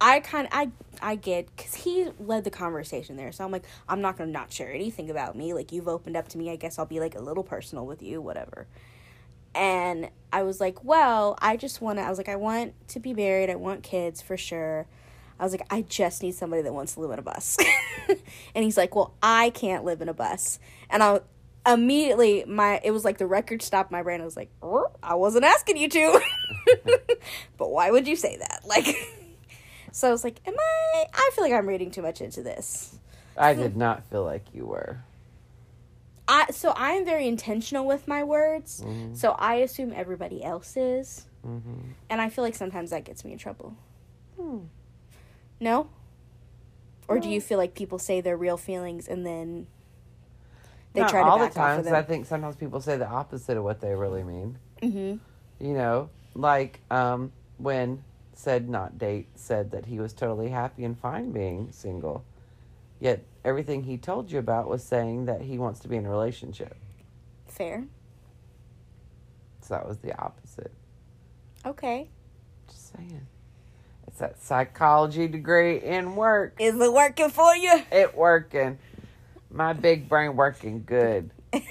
[0.00, 0.70] I kind of I
[1.02, 4.52] I get because he led the conversation there, so I'm like, I'm not gonna not
[4.52, 5.54] share anything about me.
[5.54, 8.02] Like you've opened up to me, I guess I'll be like a little personal with
[8.02, 8.66] you, whatever.
[9.54, 12.04] And I was like, well, I just want to.
[12.04, 13.50] I was like, I want to be married.
[13.50, 14.86] I want kids for sure.
[15.38, 17.56] I was like, I just need somebody that wants to live in a bus.
[18.54, 20.58] and he's like, Well, I can't live in a bus.
[20.88, 21.20] And I
[21.66, 24.20] immediately my it was like the record stopped my brain.
[24.20, 26.20] I was like, "Er, I wasn't asking you to.
[27.58, 28.62] but why would you say that?
[28.64, 28.86] Like
[29.92, 32.96] so I was like, Am I I feel like I'm reading too much into this.
[33.36, 34.98] I did not feel like you were.
[36.28, 38.82] I so I am very intentional with my words.
[38.84, 39.16] Mhm.
[39.16, 41.26] So I assume everybody else is.
[41.46, 41.94] Mhm.
[42.08, 43.74] And I feel like sometimes that gets me in trouble.
[44.36, 44.58] Hmm.
[45.58, 45.88] No?
[47.08, 49.66] Or do you feel like people say their real feelings and then
[50.92, 51.86] they Not try to all back the off times.
[51.88, 54.58] of I think sometimes people say the opposite of what they really mean.
[54.80, 55.16] Mm-hmm.
[55.64, 58.04] You know, like um, when
[58.40, 62.24] said not date said that he was totally happy and fine being single,
[62.98, 66.10] yet everything he told you about was saying that he wants to be in a
[66.10, 66.74] relationship.
[67.46, 67.84] Fair.
[69.60, 70.72] So that was the opposite.
[71.66, 72.08] Okay.
[72.66, 73.26] Just saying.
[74.06, 76.56] It's that psychology degree in work.
[76.58, 77.82] Is it working for you?
[77.92, 78.78] It working.
[79.50, 81.30] My big brain working good.
[81.52, 81.66] okay.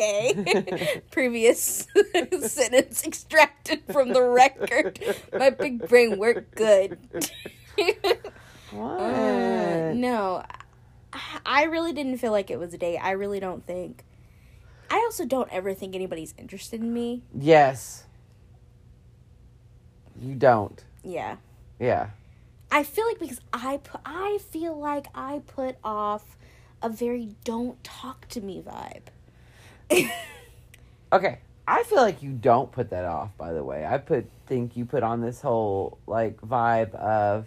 [1.10, 1.86] Previous
[2.42, 4.98] sentence extracted from the record.
[5.32, 6.98] My big brain worked good.
[8.72, 9.00] What?
[9.00, 10.44] Uh, no,
[11.12, 12.98] I- I really didn't feel like it was a date.
[12.98, 14.04] I really don't think.
[14.88, 17.22] I also don't ever think anybody's interested in me.
[17.36, 18.04] Yes.
[20.20, 20.84] You don't.
[21.02, 21.36] Yeah.
[21.80, 22.10] Yeah.
[22.70, 26.36] I feel like because I put, I feel like I put off
[26.80, 29.06] a very don't talk to me vibe.
[31.12, 31.38] Okay.
[31.66, 33.84] I feel like you don't put that off, by the way.
[33.86, 37.46] I put think you put on this whole like vibe of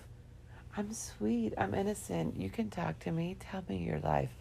[0.75, 4.31] I'm sweet, I'm innocent, you can talk to me, tell me your life.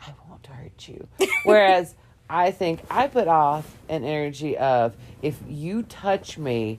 [0.00, 1.08] I won't hurt you.
[1.44, 1.94] Whereas
[2.28, 6.78] I think I put off an energy of if you touch me,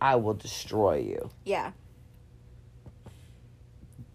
[0.00, 1.30] I will destroy you.
[1.44, 1.72] yeah.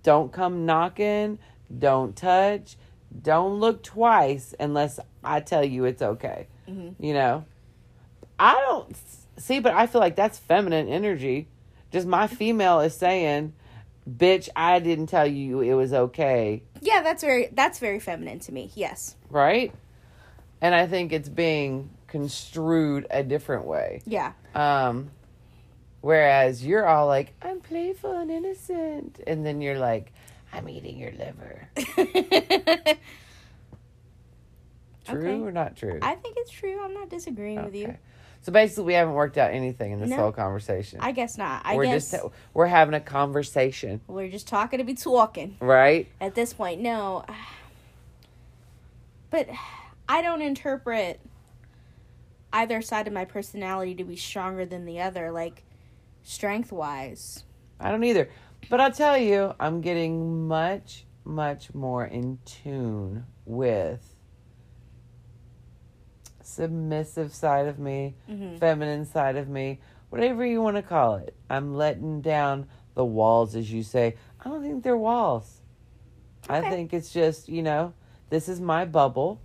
[0.04, 1.40] Don't come knocking,
[1.80, 2.78] don't touch,
[3.22, 6.48] don't look twice unless I tell you it's okay.
[6.68, 6.96] Mhm.
[7.00, 7.46] You know?
[8.40, 8.96] I don't
[9.38, 11.48] see, but I feel like that's feminine energy.
[11.92, 13.54] Just my female is saying,
[14.10, 18.52] bitch, I didn't tell you it was okay, Yeah, that's very that's very feminine to
[18.52, 18.72] me.
[18.76, 19.16] Yes.
[19.30, 19.74] right?
[20.62, 24.02] And I think it's being construed a different way.
[24.06, 24.32] Yeah.
[24.54, 25.12] Um,
[26.02, 29.20] whereas you're all like, I'm playful and innocent.
[29.28, 30.12] And then you're like,
[30.56, 31.68] I'm eating your liver.
[35.06, 35.40] True Okay.
[35.40, 36.00] or not true?
[36.02, 36.84] I think it's true.
[36.84, 37.96] I'm not disagreeing with you.
[38.42, 40.16] So basically, we haven't worked out anything in this No.
[40.18, 41.00] whole conversation.
[41.02, 41.62] I guess not.
[41.64, 46.08] I we're guess just we're having a conversation, we're just talking to be talking right?
[46.20, 46.82] at this point.
[46.82, 47.24] No.
[49.30, 49.50] But
[50.10, 51.20] I don't interpret
[52.54, 55.64] either side of my personality to be stronger than the other, like
[56.24, 57.44] strength wise.
[57.80, 58.30] I don't either.
[58.70, 64.16] But I'll tell you, I'm getting much, much more in tune with
[66.42, 68.58] submissive side of me, Mm-hmm.
[68.58, 71.36] feminine side of me, whatever you want to call it.
[71.50, 74.16] I'm letting down the walls, as you say.
[74.40, 75.62] I don't think they're walls.
[76.50, 76.58] Okay.
[76.68, 77.94] I think it's just, you know,
[78.30, 79.42] this is my bubble.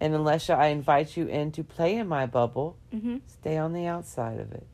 [0.00, 3.16] And unless I invite you in to play in my bubble, Mm-hmm.
[3.26, 4.66] stay on the outside of it.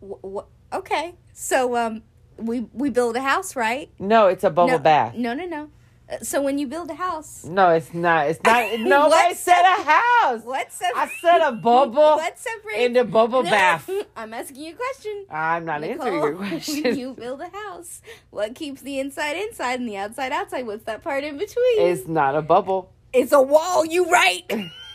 [0.00, 2.02] W- w- okay, so um,
[2.38, 3.90] we we build a house, right?
[3.98, 5.14] No, it's a bubble no, bath.
[5.14, 5.70] No, no, no.
[6.08, 8.28] Uh, So when you build a house, No, it's not.
[8.28, 8.78] It's not.
[8.78, 10.42] Nobody said a house.
[10.44, 13.90] what sep- I said a bubble What separates in the bubble No, bath.
[14.16, 15.26] I'm asking you a question.
[15.30, 16.82] I'm not answering your question.
[16.84, 20.64] When you build a house, what keeps the inside inside and the outside outside?
[20.66, 21.80] What's that part in between?
[21.80, 22.92] It's not a bubble.
[23.12, 23.84] It's a wall.
[23.84, 24.44] You right?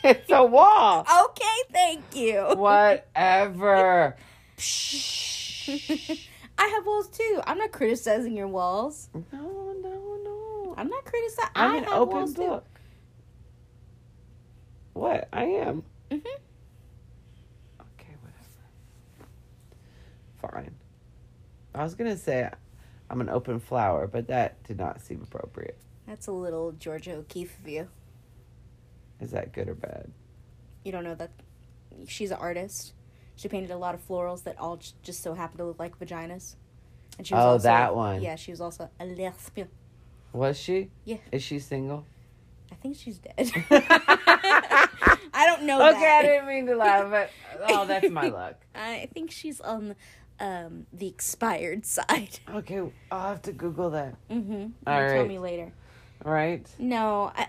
[0.03, 1.05] It's a wall.
[1.25, 2.41] okay, thank you.
[2.55, 4.15] Whatever.
[6.61, 7.41] I have walls too.
[7.47, 9.09] I'm not criticizing your walls.
[9.15, 10.75] No, no, no.
[10.77, 11.51] I'm not criticizing.
[11.55, 12.65] I'm I an have open walls book.
[14.93, 15.27] What?
[15.33, 15.83] I am.
[16.11, 16.17] too.
[16.17, 19.27] hmm Okay, whatever.
[20.63, 20.75] Fine.
[21.73, 22.47] I was gonna say
[23.09, 25.79] I'm an open flower, but that did not seem appropriate.
[26.05, 27.87] That's a little Georgia O'Keeffe of you.
[29.19, 30.11] Is that good or bad?
[30.83, 31.31] You don't know that
[32.07, 32.93] she's an artist.
[33.41, 35.97] She painted a lot of florals that all j- just so happened to look like
[35.97, 36.57] vaginas.
[37.17, 38.21] And she Oh, also, that one.
[38.21, 39.67] Yeah, she was also a lesbian.
[40.31, 40.91] Was she?
[41.05, 41.17] Yeah.
[41.31, 42.05] Is she single?
[42.71, 43.51] I think she's dead.
[43.71, 47.31] I don't know Okay, I didn't mean to laugh, but
[47.67, 48.57] oh, that's my luck.
[48.75, 49.95] I think she's on
[50.39, 52.37] um, the expired side.
[52.47, 52.79] Okay,
[53.11, 54.13] I'll have to Google that.
[54.29, 54.67] Mm-hmm.
[54.85, 55.73] All Tell me later.
[56.23, 56.63] All right.
[56.77, 57.31] No.
[57.35, 57.47] I,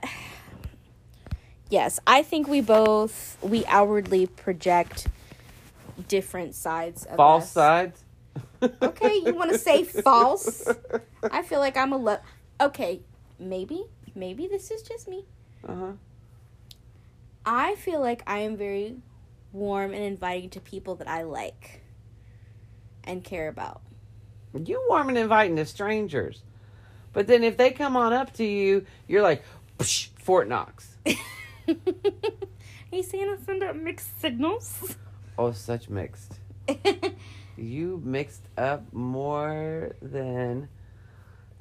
[1.69, 5.07] yes, I think we both we outwardly project
[6.09, 7.53] different sides of False us.
[7.53, 8.05] sides.
[8.81, 10.69] Okay, you want to say false?
[11.31, 12.21] I feel like I'm a lo-
[12.61, 13.01] okay.
[13.39, 13.85] Maybe,
[14.15, 15.25] maybe this is just me.
[15.67, 15.93] Uh huh.
[17.45, 18.99] I feel like I am very
[19.53, 21.83] warm and inviting to people that I like
[23.03, 23.83] and care about.
[24.55, 26.43] You warm and inviting to strangers,
[27.13, 29.43] but then if they come on up to you, you're like,
[29.79, 30.97] Psh, Fort Knox.
[31.05, 34.95] hey, Santa, send out mixed signals.
[35.43, 36.39] Oh, such mixed.
[37.57, 40.69] You mixed up more than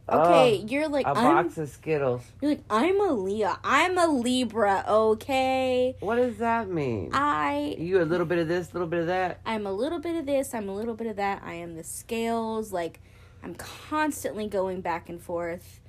[0.07, 1.15] okay, oh, you're like a I'm.
[1.45, 2.23] box of Skittles.
[2.41, 3.57] You're like I'm a Leo.
[3.63, 4.85] I'm a Libra.
[4.87, 7.09] Okay, What does that mean?
[7.13, 9.41] I you a little bit of this, a little bit of that.
[9.45, 11.41] I'm a little bit of this, I'm a little bit of that.
[11.43, 12.71] I am the scales.
[12.71, 13.01] Like,
[13.43, 15.81] I'm constantly going back and forth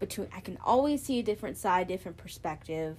[0.00, 0.28] between.
[0.34, 2.98] I can always see a different side, different perspective.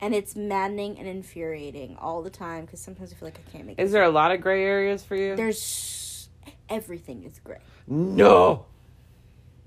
[0.00, 3.66] And it's maddening and infuriating all the time because sometimes I feel like I can't
[3.66, 5.36] make Is there a lot of gray areas for you?
[5.36, 6.28] There's.
[6.68, 7.58] Everything is gray.
[7.86, 8.66] no.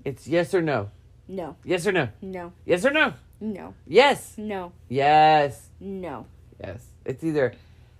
[0.04, 0.90] It's yes or no.
[1.28, 2.08] No, Yes or no.
[2.22, 3.12] no, Yes or no.
[3.40, 4.34] no, Yes.
[4.36, 5.68] no, Yes.
[5.78, 6.26] no.
[6.58, 6.84] Yes.
[7.04, 7.54] It's either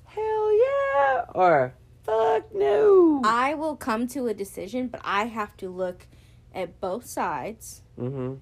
[0.05, 1.75] hell yeah or
[2.05, 3.23] fuck no.
[3.25, 6.07] I will come to a decision, but I have to look
[6.55, 8.35] at both sides mm-hmm.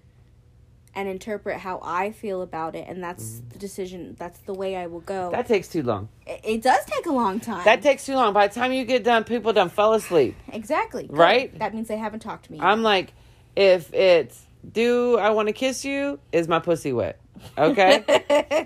[0.98, 4.16] And interpret how I feel about it, and that's the decision.
[4.18, 5.30] That's the way I will go.
[5.30, 6.08] That takes too long.
[6.26, 7.64] it, it does take a long time.
[7.64, 8.32] That takes too long.
[8.32, 10.34] By the time you get done, people done fell asleep.
[10.52, 11.56] exactly Right?
[11.60, 12.58] That means they haven't talked to me.
[12.60, 13.12] I'm like,
[13.54, 16.18] if it's do I want to kiss you?
[16.32, 17.20] Is my pussy wet?
[17.56, 18.02] Okay.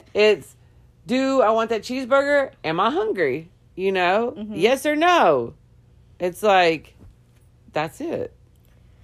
[0.15, 0.57] it's
[1.07, 2.53] do I want that cheeseburger?
[2.65, 3.51] Am I hungry?
[3.77, 4.55] You know, Mm-hmm.
[4.55, 5.53] yes or no.
[6.19, 6.95] It's like,
[7.75, 8.33] that's it.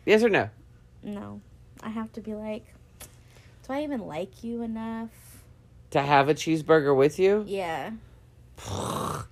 [0.07, 0.49] Yes or no.
[1.03, 1.43] no,
[1.83, 2.65] I have to be like,
[3.69, 5.11] do I even like you enough?
[5.91, 7.91] To have a cheeseburger with you, Yeah.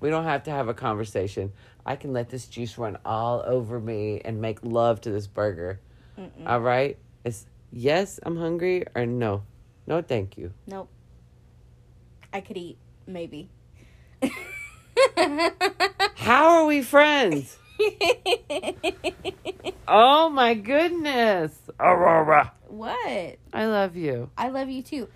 [0.00, 1.52] we don't have to have a conversation.
[1.84, 5.80] I can let this juice run all over me and make love to this burger.
[6.18, 6.46] Mm-mm.
[6.46, 6.96] All right?
[7.24, 9.42] It's yes, I'm hungry, or no.
[9.86, 10.52] No, thank you.
[10.66, 10.88] Nope.
[12.32, 13.50] I could eat maybe.
[16.16, 17.58] How are we friends?
[19.88, 21.52] Oh my goodness.
[21.78, 22.52] Aurora.
[22.68, 23.36] what?
[23.52, 24.30] I love you.
[24.38, 25.08] I love you too.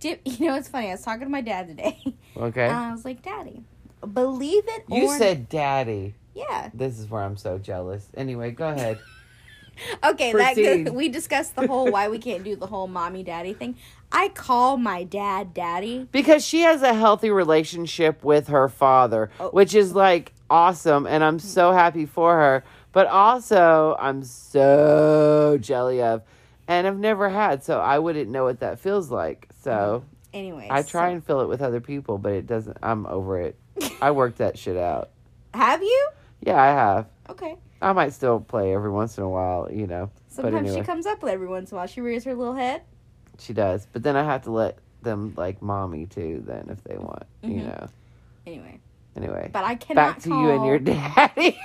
[0.00, 0.88] Dip, you know, it's funny.
[0.88, 1.98] I was talking to my dad today.
[2.36, 2.64] Okay.
[2.66, 3.62] And I was like, Daddy,
[4.12, 6.14] believe it you or said daddy.
[6.34, 6.68] yeah.
[6.74, 8.06] This is where I'm so jealous.
[8.14, 8.98] Anyway, go ahead.
[10.04, 10.84] Okay, that Proceed.
[10.84, 13.76] goes, we discussed the whole why we can't do the whole mommy daddy thing.
[14.12, 16.08] I call my dad daddy.
[16.12, 19.48] because she has a healthy relationship with her father, Oh.
[19.48, 22.64] which is like awesome, and I'm so happy for her.
[22.92, 26.22] But also, I'm so jelly of,
[26.68, 29.48] and I've never had, so I wouldn't know what that feels like.
[29.62, 32.76] So Anyway, I try so- and fill it with other people, but it doesn't.
[32.82, 33.56] I'm over it.
[34.00, 35.10] I worked that shit out.
[35.54, 36.08] Have you?
[36.40, 37.06] Yeah, I have.
[37.30, 37.56] Okay.
[37.80, 40.10] I might still play every once in a while, you know.
[40.28, 41.86] Sometimes anyway, she comes up every once in a while.
[41.86, 42.82] She rears her little head.
[43.38, 43.86] she does.
[43.92, 46.42] But then I have to let them like mommy too.
[46.46, 47.64] Then if they want, you Mhm.
[47.66, 47.88] know.
[48.46, 48.80] Anyway,
[49.16, 50.42] Anyway, but I cannot back to call.
[50.42, 51.58] you and your daddy.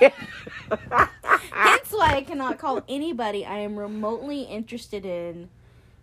[1.52, 5.48] Hence why I cannot call anybody I am remotely interested in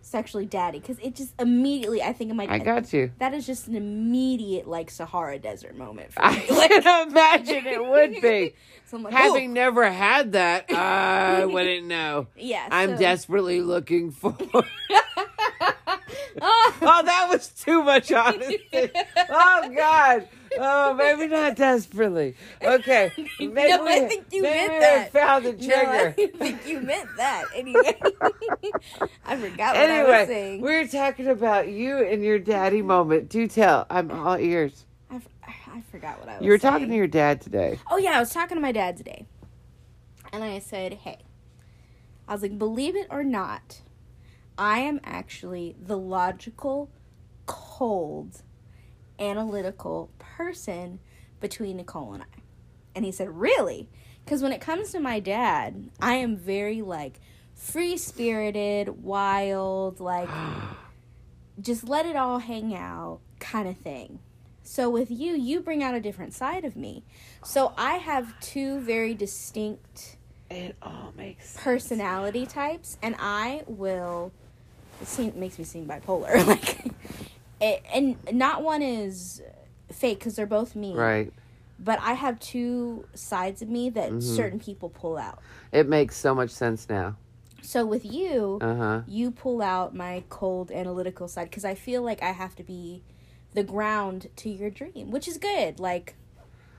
[0.02, 2.46] sexually daddy because it just immediately I think of my.
[2.48, 3.10] I got you.
[3.18, 6.46] That is just an immediate like Sahara Desert moment for I me.
[6.50, 8.54] Like, can imagine it would be.
[8.86, 12.28] so like, Having "Ooh." never had that, I wouldn't know.
[12.36, 14.36] yeah, I'm so- desperately looking for.
[16.40, 18.60] oh, oh, that was too much honesty.
[19.28, 20.28] Oh God.
[20.58, 22.34] Oh, maybe not desperately.
[22.62, 23.12] Okay.
[23.38, 25.12] Maybe No, I think you maybe meant we that.
[25.12, 26.32] found the no, I trigger.
[26.38, 27.44] think you meant that.
[27.54, 27.98] Anyway,
[29.24, 30.60] I forgot what I was anyway, saying.
[30.60, 33.28] we're talking about you and your daddy moment.
[33.28, 33.86] Do tell.
[33.90, 34.86] I'm all ears.
[35.10, 35.28] I, f-
[35.68, 36.44] I forgot what I was.
[36.44, 36.90] You were talking saying.
[36.90, 37.78] to your dad today.
[37.90, 39.26] Oh yeah, I was talking to my dad today.
[40.32, 41.18] And I said, "Hey."
[42.28, 43.80] I was like, "Believe it or not,
[44.56, 46.90] I am actually the logical,
[47.46, 48.42] cold,
[49.20, 50.98] analytical person
[51.40, 52.40] between Nicole and I."
[52.94, 53.88] And he said, "Really?"
[54.26, 57.20] Cuz when it comes to my dad, I am very like
[57.54, 60.28] free-spirited, wild, like
[61.60, 64.18] just let it all hang out kind of thing.
[64.62, 67.02] So with you, you bring out a different side of me.
[67.42, 70.16] So I have two very distinct
[70.50, 71.64] It all makes sense.
[71.64, 74.32] personality types, and I will.
[75.02, 76.84] It seem, makes me seem bipolar, like,
[77.60, 79.42] and not one is
[79.92, 80.94] fake because they're both me.
[80.94, 81.32] Right.
[81.78, 84.22] But I have two sides of me that Mhm.
[84.22, 85.38] certain people pull out.
[85.72, 87.16] It makes so much sense now.
[87.62, 89.00] So with you, Uh huh.
[89.06, 93.02] you pull out my cold analytical side because I feel like I have to be
[93.52, 95.80] the ground to your dream, which is good.
[95.80, 96.14] Like,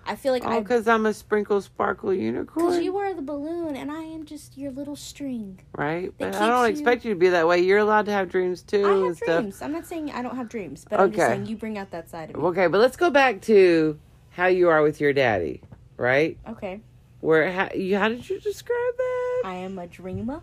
[0.06, 2.66] I feel like Oh, because I'm a sprinkle sparkle unicorn.
[2.68, 5.60] because you are the balloon and I am just your little string.
[5.78, 6.12] right?
[6.18, 7.60] But I don't you- expect you to be that way.
[7.60, 9.42] You're allowed to have dreams too I have stuff.
[9.42, 9.62] dreams.
[9.62, 12.10] I'm not saying I don't have dreams, but I'm just saying you bring out that
[12.10, 12.42] side of me.
[12.44, 14.00] Okay, but let's go back to
[14.32, 15.62] how you are with your daddy,
[15.98, 16.38] right?
[16.50, 16.82] Okay,
[17.20, 19.42] Where how, you how did you describe that?
[19.46, 20.42] I am a dreamer.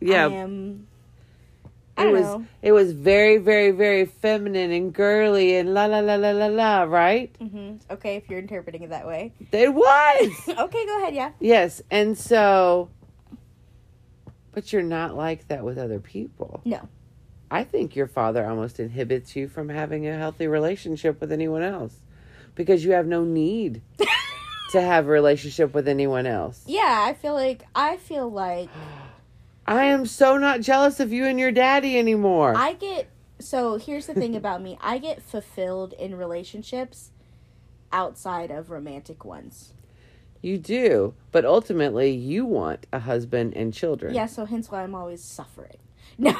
[0.00, 0.86] yeah, I am.
[1.98, 2.46] It was know.
[2.62, 6.82] it was very very very feminine and girly and la la la la la la,
[6.82, 7.34] right?
[7.38, 9.32] hmm Okay, if you're interpreting it that way.
[9.52, 10.48] It was.
[10.48, 11.14] okay, go ahead.
[11.14, 11.32] Yeah.
[11.40, 12.90] yes, and so
[14.52, 16.62] but you're not like that with other people.
[16.64, 16.88] No.
[17.50, 21.94] I think your father almost inhibits you from having a healthy relationship with anyone else
[22.54, 23.82] because you have no need
[24.70, 26.62] to have a relationship with anyone else.
[26.66, 28.68] Yeah, I feel like I feel like
[29.66, 32.54] I am so not jealous of you and your daddy anymore.
[32.56, 33.08] I get
[33.38, 34.78] so here's the thing about me.
[34.80, 37.10] I get fulfilled in relationships
[37.92, 39.72] outside of romantic ones.
[40.42, 44.14] you do, but ultimately you want a husband and children.
[44.14, 45.78] Yeah, so hence why I'm always suffering.
[46.18, 46.34] No.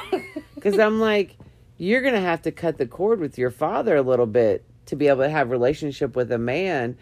[0.55, 1.37] Because I'm like,
[1.77, 4.97] you're going to have to cut the cord with your father a little bit to
[4.97, 6.97] be able to have relationship with a man.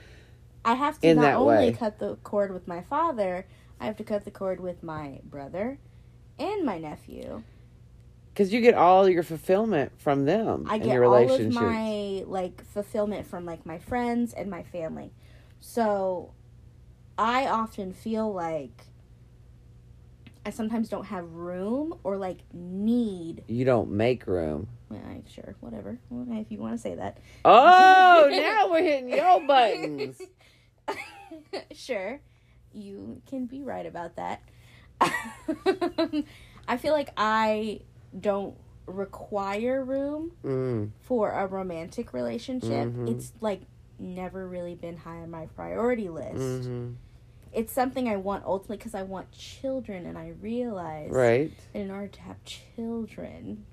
[0.65, 1.73] I have to not only way.
[1.73, 3.47] cut the cord with my father,
[3.79, 5.79] I have to cut the cord with my brother
[6.39, 7.43] and my nephew.
[8.33, 12.65] Because you get all your fulfillment from them I get your all of my like
[12.67, 15.13] fulfillment from like my friends and my family.
[15.61, 16.33] So
[17.17, 18.87] I often feel like
[20.45, 23.45] I sometimes don't have room or like need.
[23.47, 24.69] You don't make room.
[24.91, 25.99] I- sure, whatever.
[26.13, 27.19] Okay, if you want to say that.
[27.45, 30.21] Oh, now we're hitting your buttons.
[31.73, 32.21] sure,
[32.73, 34.43] you can be right about that.
[36.69, 37.81] I feel like I
[38.19, 38.55] don't
[38.87, 42.89] require room Mm, for a romantic relationship.
[42.89, 43.11] Mhm.
[43.11, 43.63] It's like
[43.99, 46.67] never really been high on my priority list.
[46.69, 46.93] hmm
[47.53, 51.53] It's something I want ultimately because I want children, and I realize Right.
[51.73, 53.65] that in order to have children,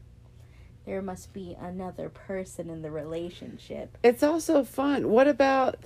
[0.85, 3.97] there must be another person in the relationship.
[4.03, 5.09] It's also fun.
[5.09, 5.77] What about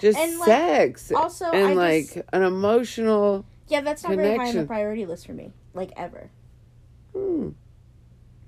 [0.00, 0.46] just And, like,
[0.98, 1.12] sex?
[1.12, 3.44] also, and I like just- an emotional.
[3.68, 6.30] Yeah, that's not very high on the priority list for me, like ever.
[7.14, 7.50] Hmm,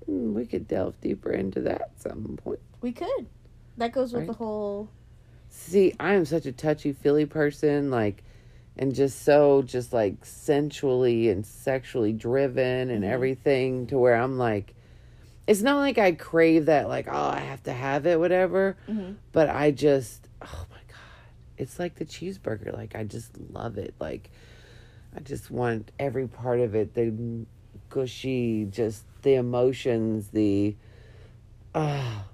[0.05, 2.59] Hmm, we could delve deeper into that at some point.
[2.81, 3.27] We could.
[3.77, 4.27] That goes with Right.
[4.27, 4.89] the whole.
[5.49, 7.89] See, I am such a touchy feely person.
[7.91, 8.23] Like,
[8.77, 14.75] and just so just like sensually and sexually driven and everything to where I'm like
[15.47, 18.77] it's not like I crave that like oh I have to have it whatever
[19.31, 23.95] but I just oh my god it's like the cheeseburger like I just love it
[23.99, 24.29] like
[25.17, 27.11] I just want every part of it the
[27.89, 30.75] gushy just the emotions the
[31.73, 32.25] ah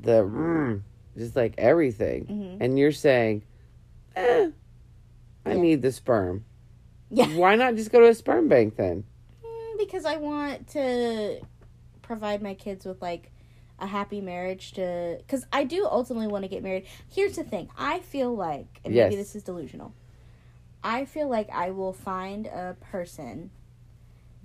[0.00, 0.82] the mm,
[1.16, 3.42] just like everything and you're saying
[4.16, 4.50] eh
[5.46, 5.60] I Yeah.
[5.60, 6.44] need the sperm
[7.10, 7.28] Yeah.
[7.28, 9.04] why not just go to a sperm bank then
[9.44, 11.40] Mm, because I want to
[12.02, 13.30] provide my kids with like
[13.78, 16.86] a happy marriage to because I do ultimately want to get married.
[17.12, 17.68] Here's the thing.
[17.76, 19.92] I feel like and maybe this is delusional.
[20.84, 23.50] I feel like I will find a person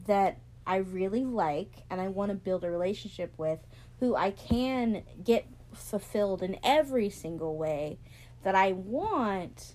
[0.07, 3.59] that I really like and I want to build a relationship with
[3.99, 7.99] who I can get fulfilled in every single way
[8.43, 9.73] that I want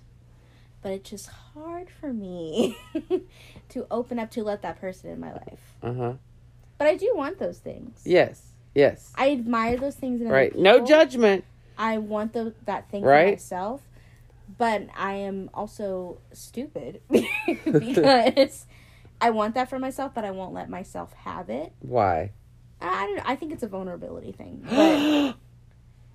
[0.83, 2.77] but it's just hard for me
[3.71, 5.75] to open up to let that person in my life.
[5.83, 6.15] uh-huh
[6.79, 8.01] But I do want those things.
[8.05, 8.43] yes
[8.75, 11.45] yes I admire those things right no judgment
[11.77, 13.27] I want the, that thing Right.
[13.27, 13.83] for myself,
[14.59, 17.01] but I am also stupid
[17.65, 18.67] because
[19.21, 21.73] I want that for myself, but I won't let myself have it.
[21.81, 22.33] why
[22.81, 23.23] I don't know.
[23.25, 24.67] I think it's a vulnerability thing.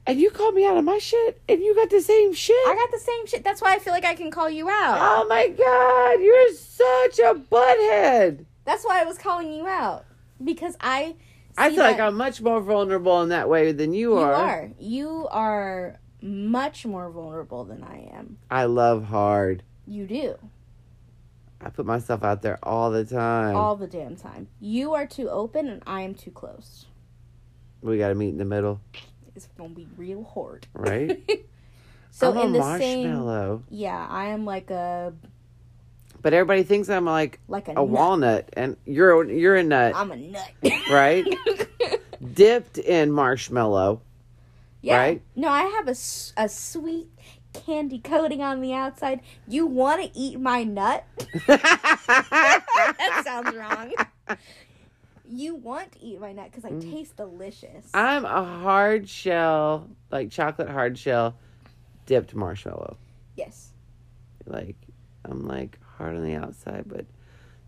[0.05, 2.55] But and you called me out of my shit and you got the same shit
[2.67, 3.43] I got the same shit.
[3.43, 4.97] That's why I feel like I can call you out.
[4.99, 10.05] oh my god you're such a butthead That's why I was calling you out
[10.43, 11.15] because I.
[11.57, 14.31] I feel like I'm much more vulnerable in that way than you are.
[14.31, 14.71] You are.
[14.79, 18.37] You are much more vulnerable than I am.
[18.51, 19.63] I love hard.
[19.87, 20.35] You do.
[21.61, 23.55] I put myself out there all the time.
[23.55, 24.47] All the damn time.
[24.61, 26.85] You are too open and I am too close.
[27.81, 28.79] we got to meet in the middle,
[29.35, 30.67] It's going to be real hard.
[30.73, 31.21] right?
[32.11, 35.13] So I'm in the same marshmallow, Yeah, I am like a
[36.21, 37.87] but everybody thinks I'm like like a, a nut.
[37.87, 40.51] walnut, and you're you're a nut, I'm a nut.
[40.91, 41.23] right?
[42.33, 44.01] Dipped in marshmallow.
[44.81, 44.97] Yeah.
[44.97, 45.21] Right?
[45.35, 45.95] No, I have a,
[46.37, 47.07] a sweet
[47.53, 49.21] candy coating on the outside.
[49.47, 51.05] You want to eat my nut?
[51.47, 53.91] that sounds wrong.
[55.27, 56.91] You want to eat my nut because I Mm.
[56.91, 57.89] taste delicious.
[57.93, 61.35] I'm a hard shell, like chocolate hard shell,
[62.05, 62.97] dipped marshmallow.
[63.35, 63.71] yes.
[64.45, 64.77] Like
[65.25, 67.05] I'm like hard on the outside, but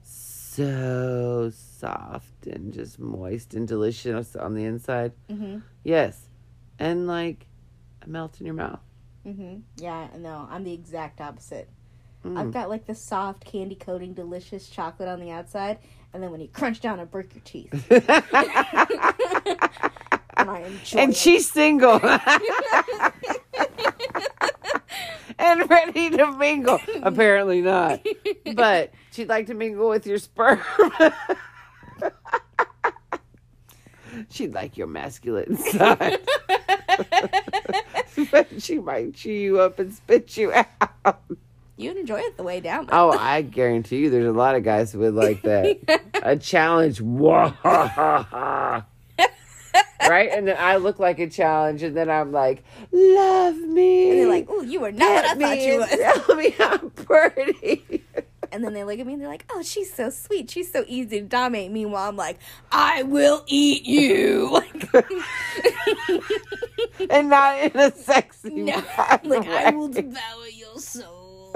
[0.01, 5.11] so soft and just moist and delicious on the inside.
[5.29, 5.59] Mm-hmm.
[5.83, 6.27] Yes,
[6.81, 7.45] and like
[8.01, 8.79] it melts in your mouth.
[9.25, 9.59] Mm-hmm.
[9.77, 11.69] Yeah, no, I'm the exact opposite.
[12.25, 12.37] Mm.
[12.37, 15.77] I've got like the soft candy coating, delicious chocolate on the outside,
[16.13, 17.71] and then when you crunch down, it break your teeth.
[17.91, 18.03] and
[20.49, 21.17] I enjoy and it.
[21.17, 21.99] she's single
[25.39, 26.79] and ready to mingle.
[27.03, 28.03] Apparently not,
[28.55, 30.59] but she'd like to mingle with your sperm.
[34.31, 36.19] she'd like your masculine side.
[38.31, 41.19] but she might chew you up and spit you out.
[41.77, 42.85] You'd enjoy it the way down.
[42.85, 43.11] though.
[43.11, 45.77] Oh, I guarantee you, there's a lot of guys who would like that.
[46.23, 47.01] a challenge.
[50.07, 50.29] Right?
[50.31, 54.09] And then I look like a challenge, and then I'm like, love me.
[54.09, 56.55] And they're like, "Ooh, you were not what I thought me you was." Tell me
[56.59, 58.03] I'm pretty.
[58.51, 60.49] And then they look at me and they're like, "Oh, she's so sweet.
[60.51, 62.39] She's so easy to dominate." Meanwhile, I'm like,
[62.71, 64.59] "I will eat you."
[64.93, 64.93] Like,
[67.09, 68.75] and not in a sexy no,
[69.23, 71.51] like I will devour your soul.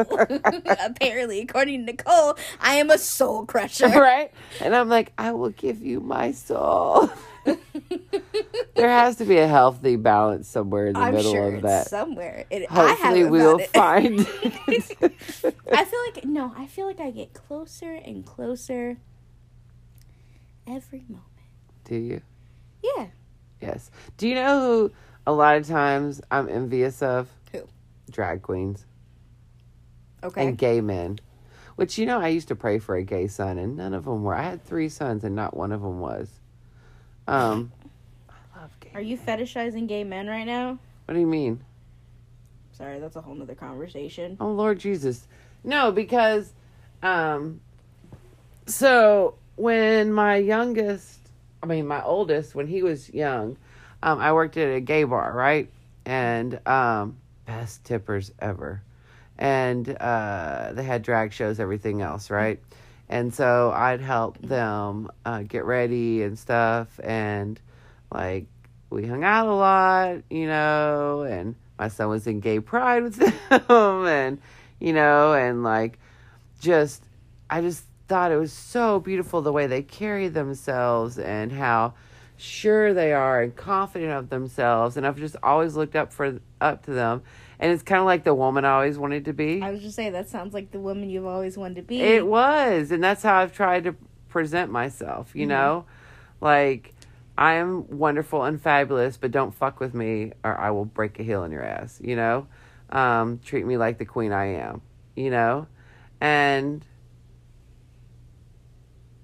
[0.79, 3.87] Apparently, according to Nicole, I am a soul crusher.
[3.87, 4.31] right?
[4.61, 7.09] And I'm like, I will give you my soul.
[8.75, 11.87] there has to be a healthy balance somewhere in the I'm middle sure of that.
[11.87, 12.45] somewhere.
[12.49, 13.69] It, Hopefully, we'll it.
[13.69, 14.19] find
[14.67, 15.15] it.
[15.71, 16.53] I feel like no.
[16.57, 18.97] I feel like I get closer and closer
[20.67, 21.23] every moment.
[21.83, 22.21] Do you?
[22.83, 23.07] Yeah.
[23.61, 23.89] Yes.
[24.17, 24.91] Do you know who
[25.27, 27.29] a lot of times I'm envious of?
[27.51, 27.67] Who?
[28.11, 28.85] Drag queens
[30.23, 30.47] Okay.
[30.47, 31.19] and gay men.
[31.75, 34.23] Which, you know, I used to pray for a gay son, and none of them
[34.23, 34.33] were.
[34.33, 36.29] I had three sons, and not one of them was.
[37.27, 37.71] Um,
[38.29, 38.91] I love gay.
[38.93, 40.77] Are you fetishizing gay men right now?
[41.05, 41.63] What do you mean?
[42.71, 44.37] Sorry, that's a whole nother conversation.
[44.39, 45.27] Oh Lord Jesus.
[45.63, 46.53] No, because
[47.01, 47.61] um
[48.67, 51.19] so when my youngest
[51.63, 53.57] I mean my oldest, when he was young,
[54.03, 55.69] um, I worked at a gay bar, right?
[56.05, 58.81] And um best tippers ever.
[59.37, 62.59] And uh they had drag shows, everything else, right?
[63.09, 67.59] And so I'd help them uh, get ready and stuff and
[68.11, 68.45] like
[68.89, 73.15] we hung out a lot, you know, and my son was in gay pride with
[73.49, 74.39] them and
[74.79, 75.99] you know, and like
[76.59, 77.03] just,
[77.49, 81.93] I just thought it was so beautiful the way they carry themselves and how
[82.37, 84.97] sure they are and confident of themselves.
[84.97, 87.23] And I've just always looked up for up to them.
[87.59, 89.61] And it's kind of like the woman I always wanted to be.
[89.61, 92.01] I was just saying that sounds like the woman you've always wanted to be.
[92.01, 93.95] It was, and that's how I've tried to
[94.29, 95.85] present myself, you know?
[96.41, 96.93] Like
[97.37, 101.23] I am wonderful and fabulous, but don't fuck with me or I will break a
[101.23, 102.47] heel in your ass, you know?
[102.89, 104.81] Um, treat me like the queen I am,
[105.15, 105.67] you know?
[106.19, 106.85] And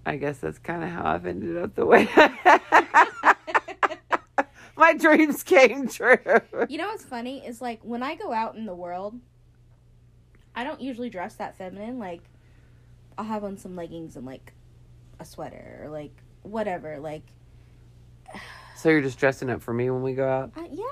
[0.05, 2.07] I guess that's kind of how I've ended up the way.
[4.77, 6.17] My dreams came true.
[6.67, 9.19] You know what's funny is like when I go out in the world,
[10.55, 11.99] I don't usually dress that feminine.
[11.99, 12.21] Like,
[13.17, 14.53] I'll have on some leggings and like
[15.19, 16.11] a sweater or like
[16.41, 16.99] whatever.
[16.99, 17.23] Like,
[18.75, 20.51] So you're just dressing up for me when we go out?
[20.57, 20.85] uh, yeah,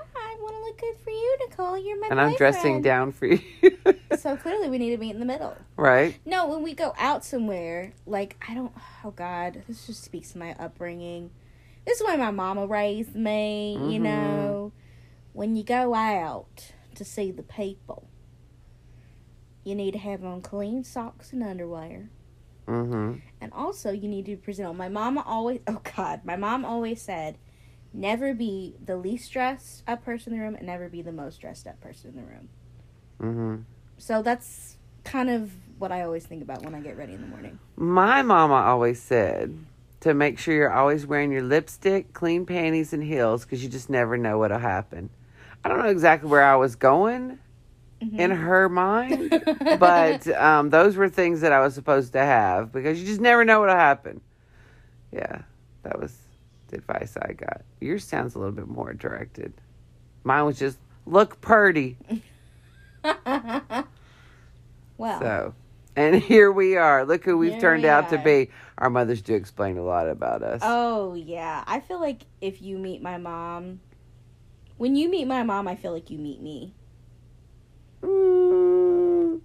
[0.78, 1.78] Good for you, Nicole.
[1.78, 3.40] You're my And I'm dressing down for you.
[4.18, 5.56] So clearly, we need to meet in the middle.
[5.78, 6.20] right?
[6.26, 8.74] No, when we go out somewhere, like I don't.
[9.06, 11.32] Oh God, this just speaks to my upbringing.
[11.86, 13.74] This is why my mama raised me.
[13.76, 14.04] You Mhm.
[14.04, 14.72] know,
[15.34, 18.10] when you go out to see the people,
[19.64, 22.10] you need to have on clean socks and underwear,
[22.68, 23.20] Mm-hmm.
[23.42, 24.76] and also you need to present.
[24.76, 25.62] My mama always.
[25.68, 27.38] Oh God, my mom always said,
[27.94, 31.42] never be the least dressed up person in the room, and never be the most
[31.42, 32.50] dressed up person in the room.
[33.22, 33.56] Mm-hmm.
[33.98, 37.28] So that's kind of what I always think about when I get ready in the
[37.28, 37.60] morning.
[37.76, 39.58] My mama always said
[40.02, 43.90] to make sure you're always wearing your lipstick, clean panties, and heels because you just
[43.90, 45.10] never know what'll happen.
[45.64, 47.40] I don't know exactly where I was going
[48.00, 49.44] in her mind,
[49.80, 53.44] but um, those were things that I was supposed to have because you just never
[53.44, 54.22] know what'll happen.
[55.12, 55.42] Yeah,
[55.84, 56.16] that was
[56.74, 57.62] advice I got.
[57.82, 59.54] Yours sounds a little bit more directed.
[60.24, 61.98] Mine was just look purty.
[63.04, 63.86] well,
[65.20, 65.54] So,
[65.96, 67.06] and here we are.
[67.06, 68.50] Look who we've turned we out to be.
[68.78, 70.62] Our mothers do explain a lot about us.
[70.64, 73.80] oh yeah, I feel like if you meet my mom,
[74.78, 76.74] when you meet my mom, I feel like you meet me.
[78.02, 79.42] Mm,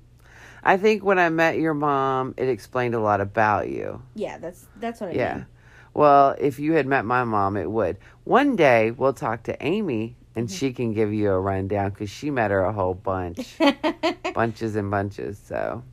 [0.62, 4.02] I think when I met your mom, it explained a lot about you.
[4.14, 5.34] Yeah, that's that's what I Yeah.
[5.34, 5.46] mean.
[5.94, 7.98] Well, if you had met my mom, it would.
[8.24, 10.54] One day we'll talk to Amy and Mm-hmm.
[10.56, 13.56] she can give you a rundown because she met her a whole bunch,
[14.34, 15.38] bunches and bunches.
[15.38, 15.84] So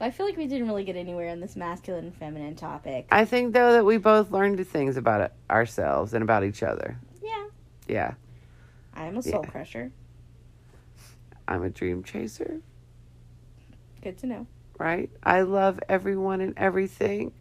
[0.00, 3.08] I feel like we didn't really get anywhere on this masculine and feminine topic.
[3.10, 6.96] I think though that we both learned things about it, ourselves and about each other.
[7.20, 7.44] yeah,
[7.88, 8.14] Yeah,
[8.94, 9.50] I am a soul Yeah.
[9.50, 9.90] crusher.
[11.48, 12.60] I'm a dream chaser.
[14.00, 14.46] Good to know.
[14.78, 15.10] right?
[15.24, 17.32] I love everyone and everything.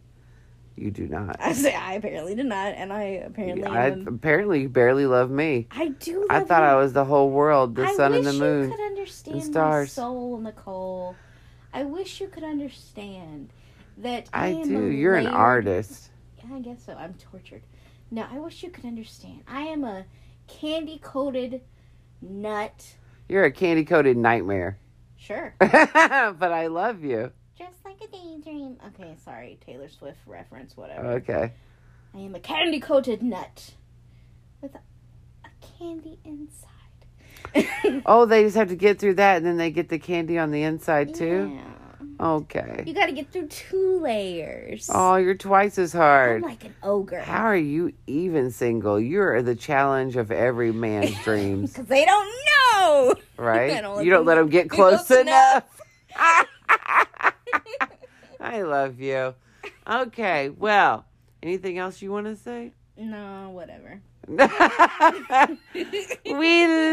[0.82, 1.36] You do not.
[1.40, 4.08] I say I apparently did not, and I apparently I, am.
[4.08, 5.68] apparently, you barely love me.
[5.70, 6.26] I do.
[6.28, 6.70] I thought you.
[6.70, 8.72] I was the whole world, the I sun and the moon.
[8.72, 9.92] You could understand my stars.
[9.92, 11.16] soul, Nicole.
[11.72, 13.54] I wish you could understand
[14.00, 14.86] that I, I am do.
[14.88, 16.10] You're an artist.
[16.40, 16.94] Yeah, I guess so.
[16.94, 17.62] I'm tortured.
[18.10, 19.44] No, I wish you could understand.
[19.48, 20.06] I am a
[20.48, 21.62] candy coated
[22.24, 22.96] nut.
[23.30, 24.80] You're a candy coated nightmare.
[25.16, 25.54] Sure.
[25.60, 27.32] but I love you.
[27.62, 28.78] Just like a daydream.
[28.88, 29.60] Okay, sorry.
[29.66, 31.08] Taylor Swift reference, whatever.
[31.14, 31.52] Okay.
[32.16, 33.72] I am a candy coated nut
[34.62, 34.80] with a,
[35.46, 36.68] a candy inside.
[38.06, 40.52] Oh, they just have to get through that and then they get the candy on
[40.52, 41.52] the inside too?
[41.54, 42.26] Yeah.
[42.26, 42.84] Okay.
[42.86, 44.90] You gotta get through two layers.
[44.94, 46.44] Oh, you're twice as hard.
[46.44, 47.20] I'm like an ogre.
[47.20, 49.00] How are you even single?
[49.00, 52.32] You're the challenge of every man's dreams, Because they don't
[52.74, 53.16] know.
[53.38, 53.82] right?
[53.82, 55.64] Don't you don't let them get close, close enough.
[58.40, 59.36] I love you.
[59.88, 61.06] Okay, well,
[61.44, 62.72] anything else you want to say?
[62.98, 64.02] no, whatever.
[64.28, 64.38] we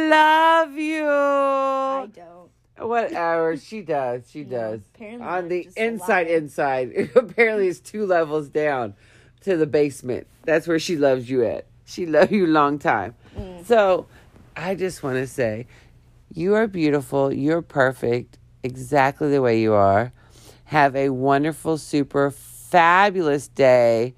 [0.09, 1.06] love you.
[1.06, 2.51] I don't.
[2.78, 4.80] Whatever she does, she does.
[4.94, 7.10] apparently On the inside, inside.
[7.14, 8.94] Apparently, it's two levels down
[9.43, 10.26] to the basement.
[10.44, 11.66] That's where she loves you at.
[11.85, 13.14] She loved you long time.
[13.36, 13.64] Mm.
[13.64, 14.06] So,
[14.56, 15.66] I just want to say,
[16.32, 17.32] you are beautiful.
[17.32, 20.12] You're perfect, exactly the way you are.
[20.69, 24.15] Have a wonderful, super fabulous day,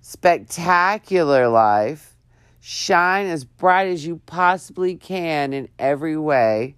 [0.00, 2.16] spectacular life.
[2.60, 6.76] Shine as bright as you possibly can in every way.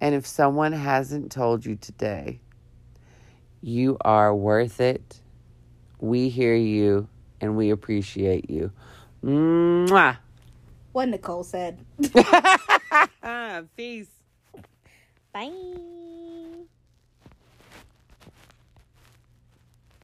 [0.00, 2.40] And if someone hasn't told you today,
[3.60, 5.20] you are worth it.
[6.00, 7.06] We hear you
[7.40, 8.72] and we appreciate you.
[9.22, 10.16] Mwah.
[10.90, 11.84] What Nicole said.
[13.76, 14.08] Peace.
[15.32, 16.19] Bye.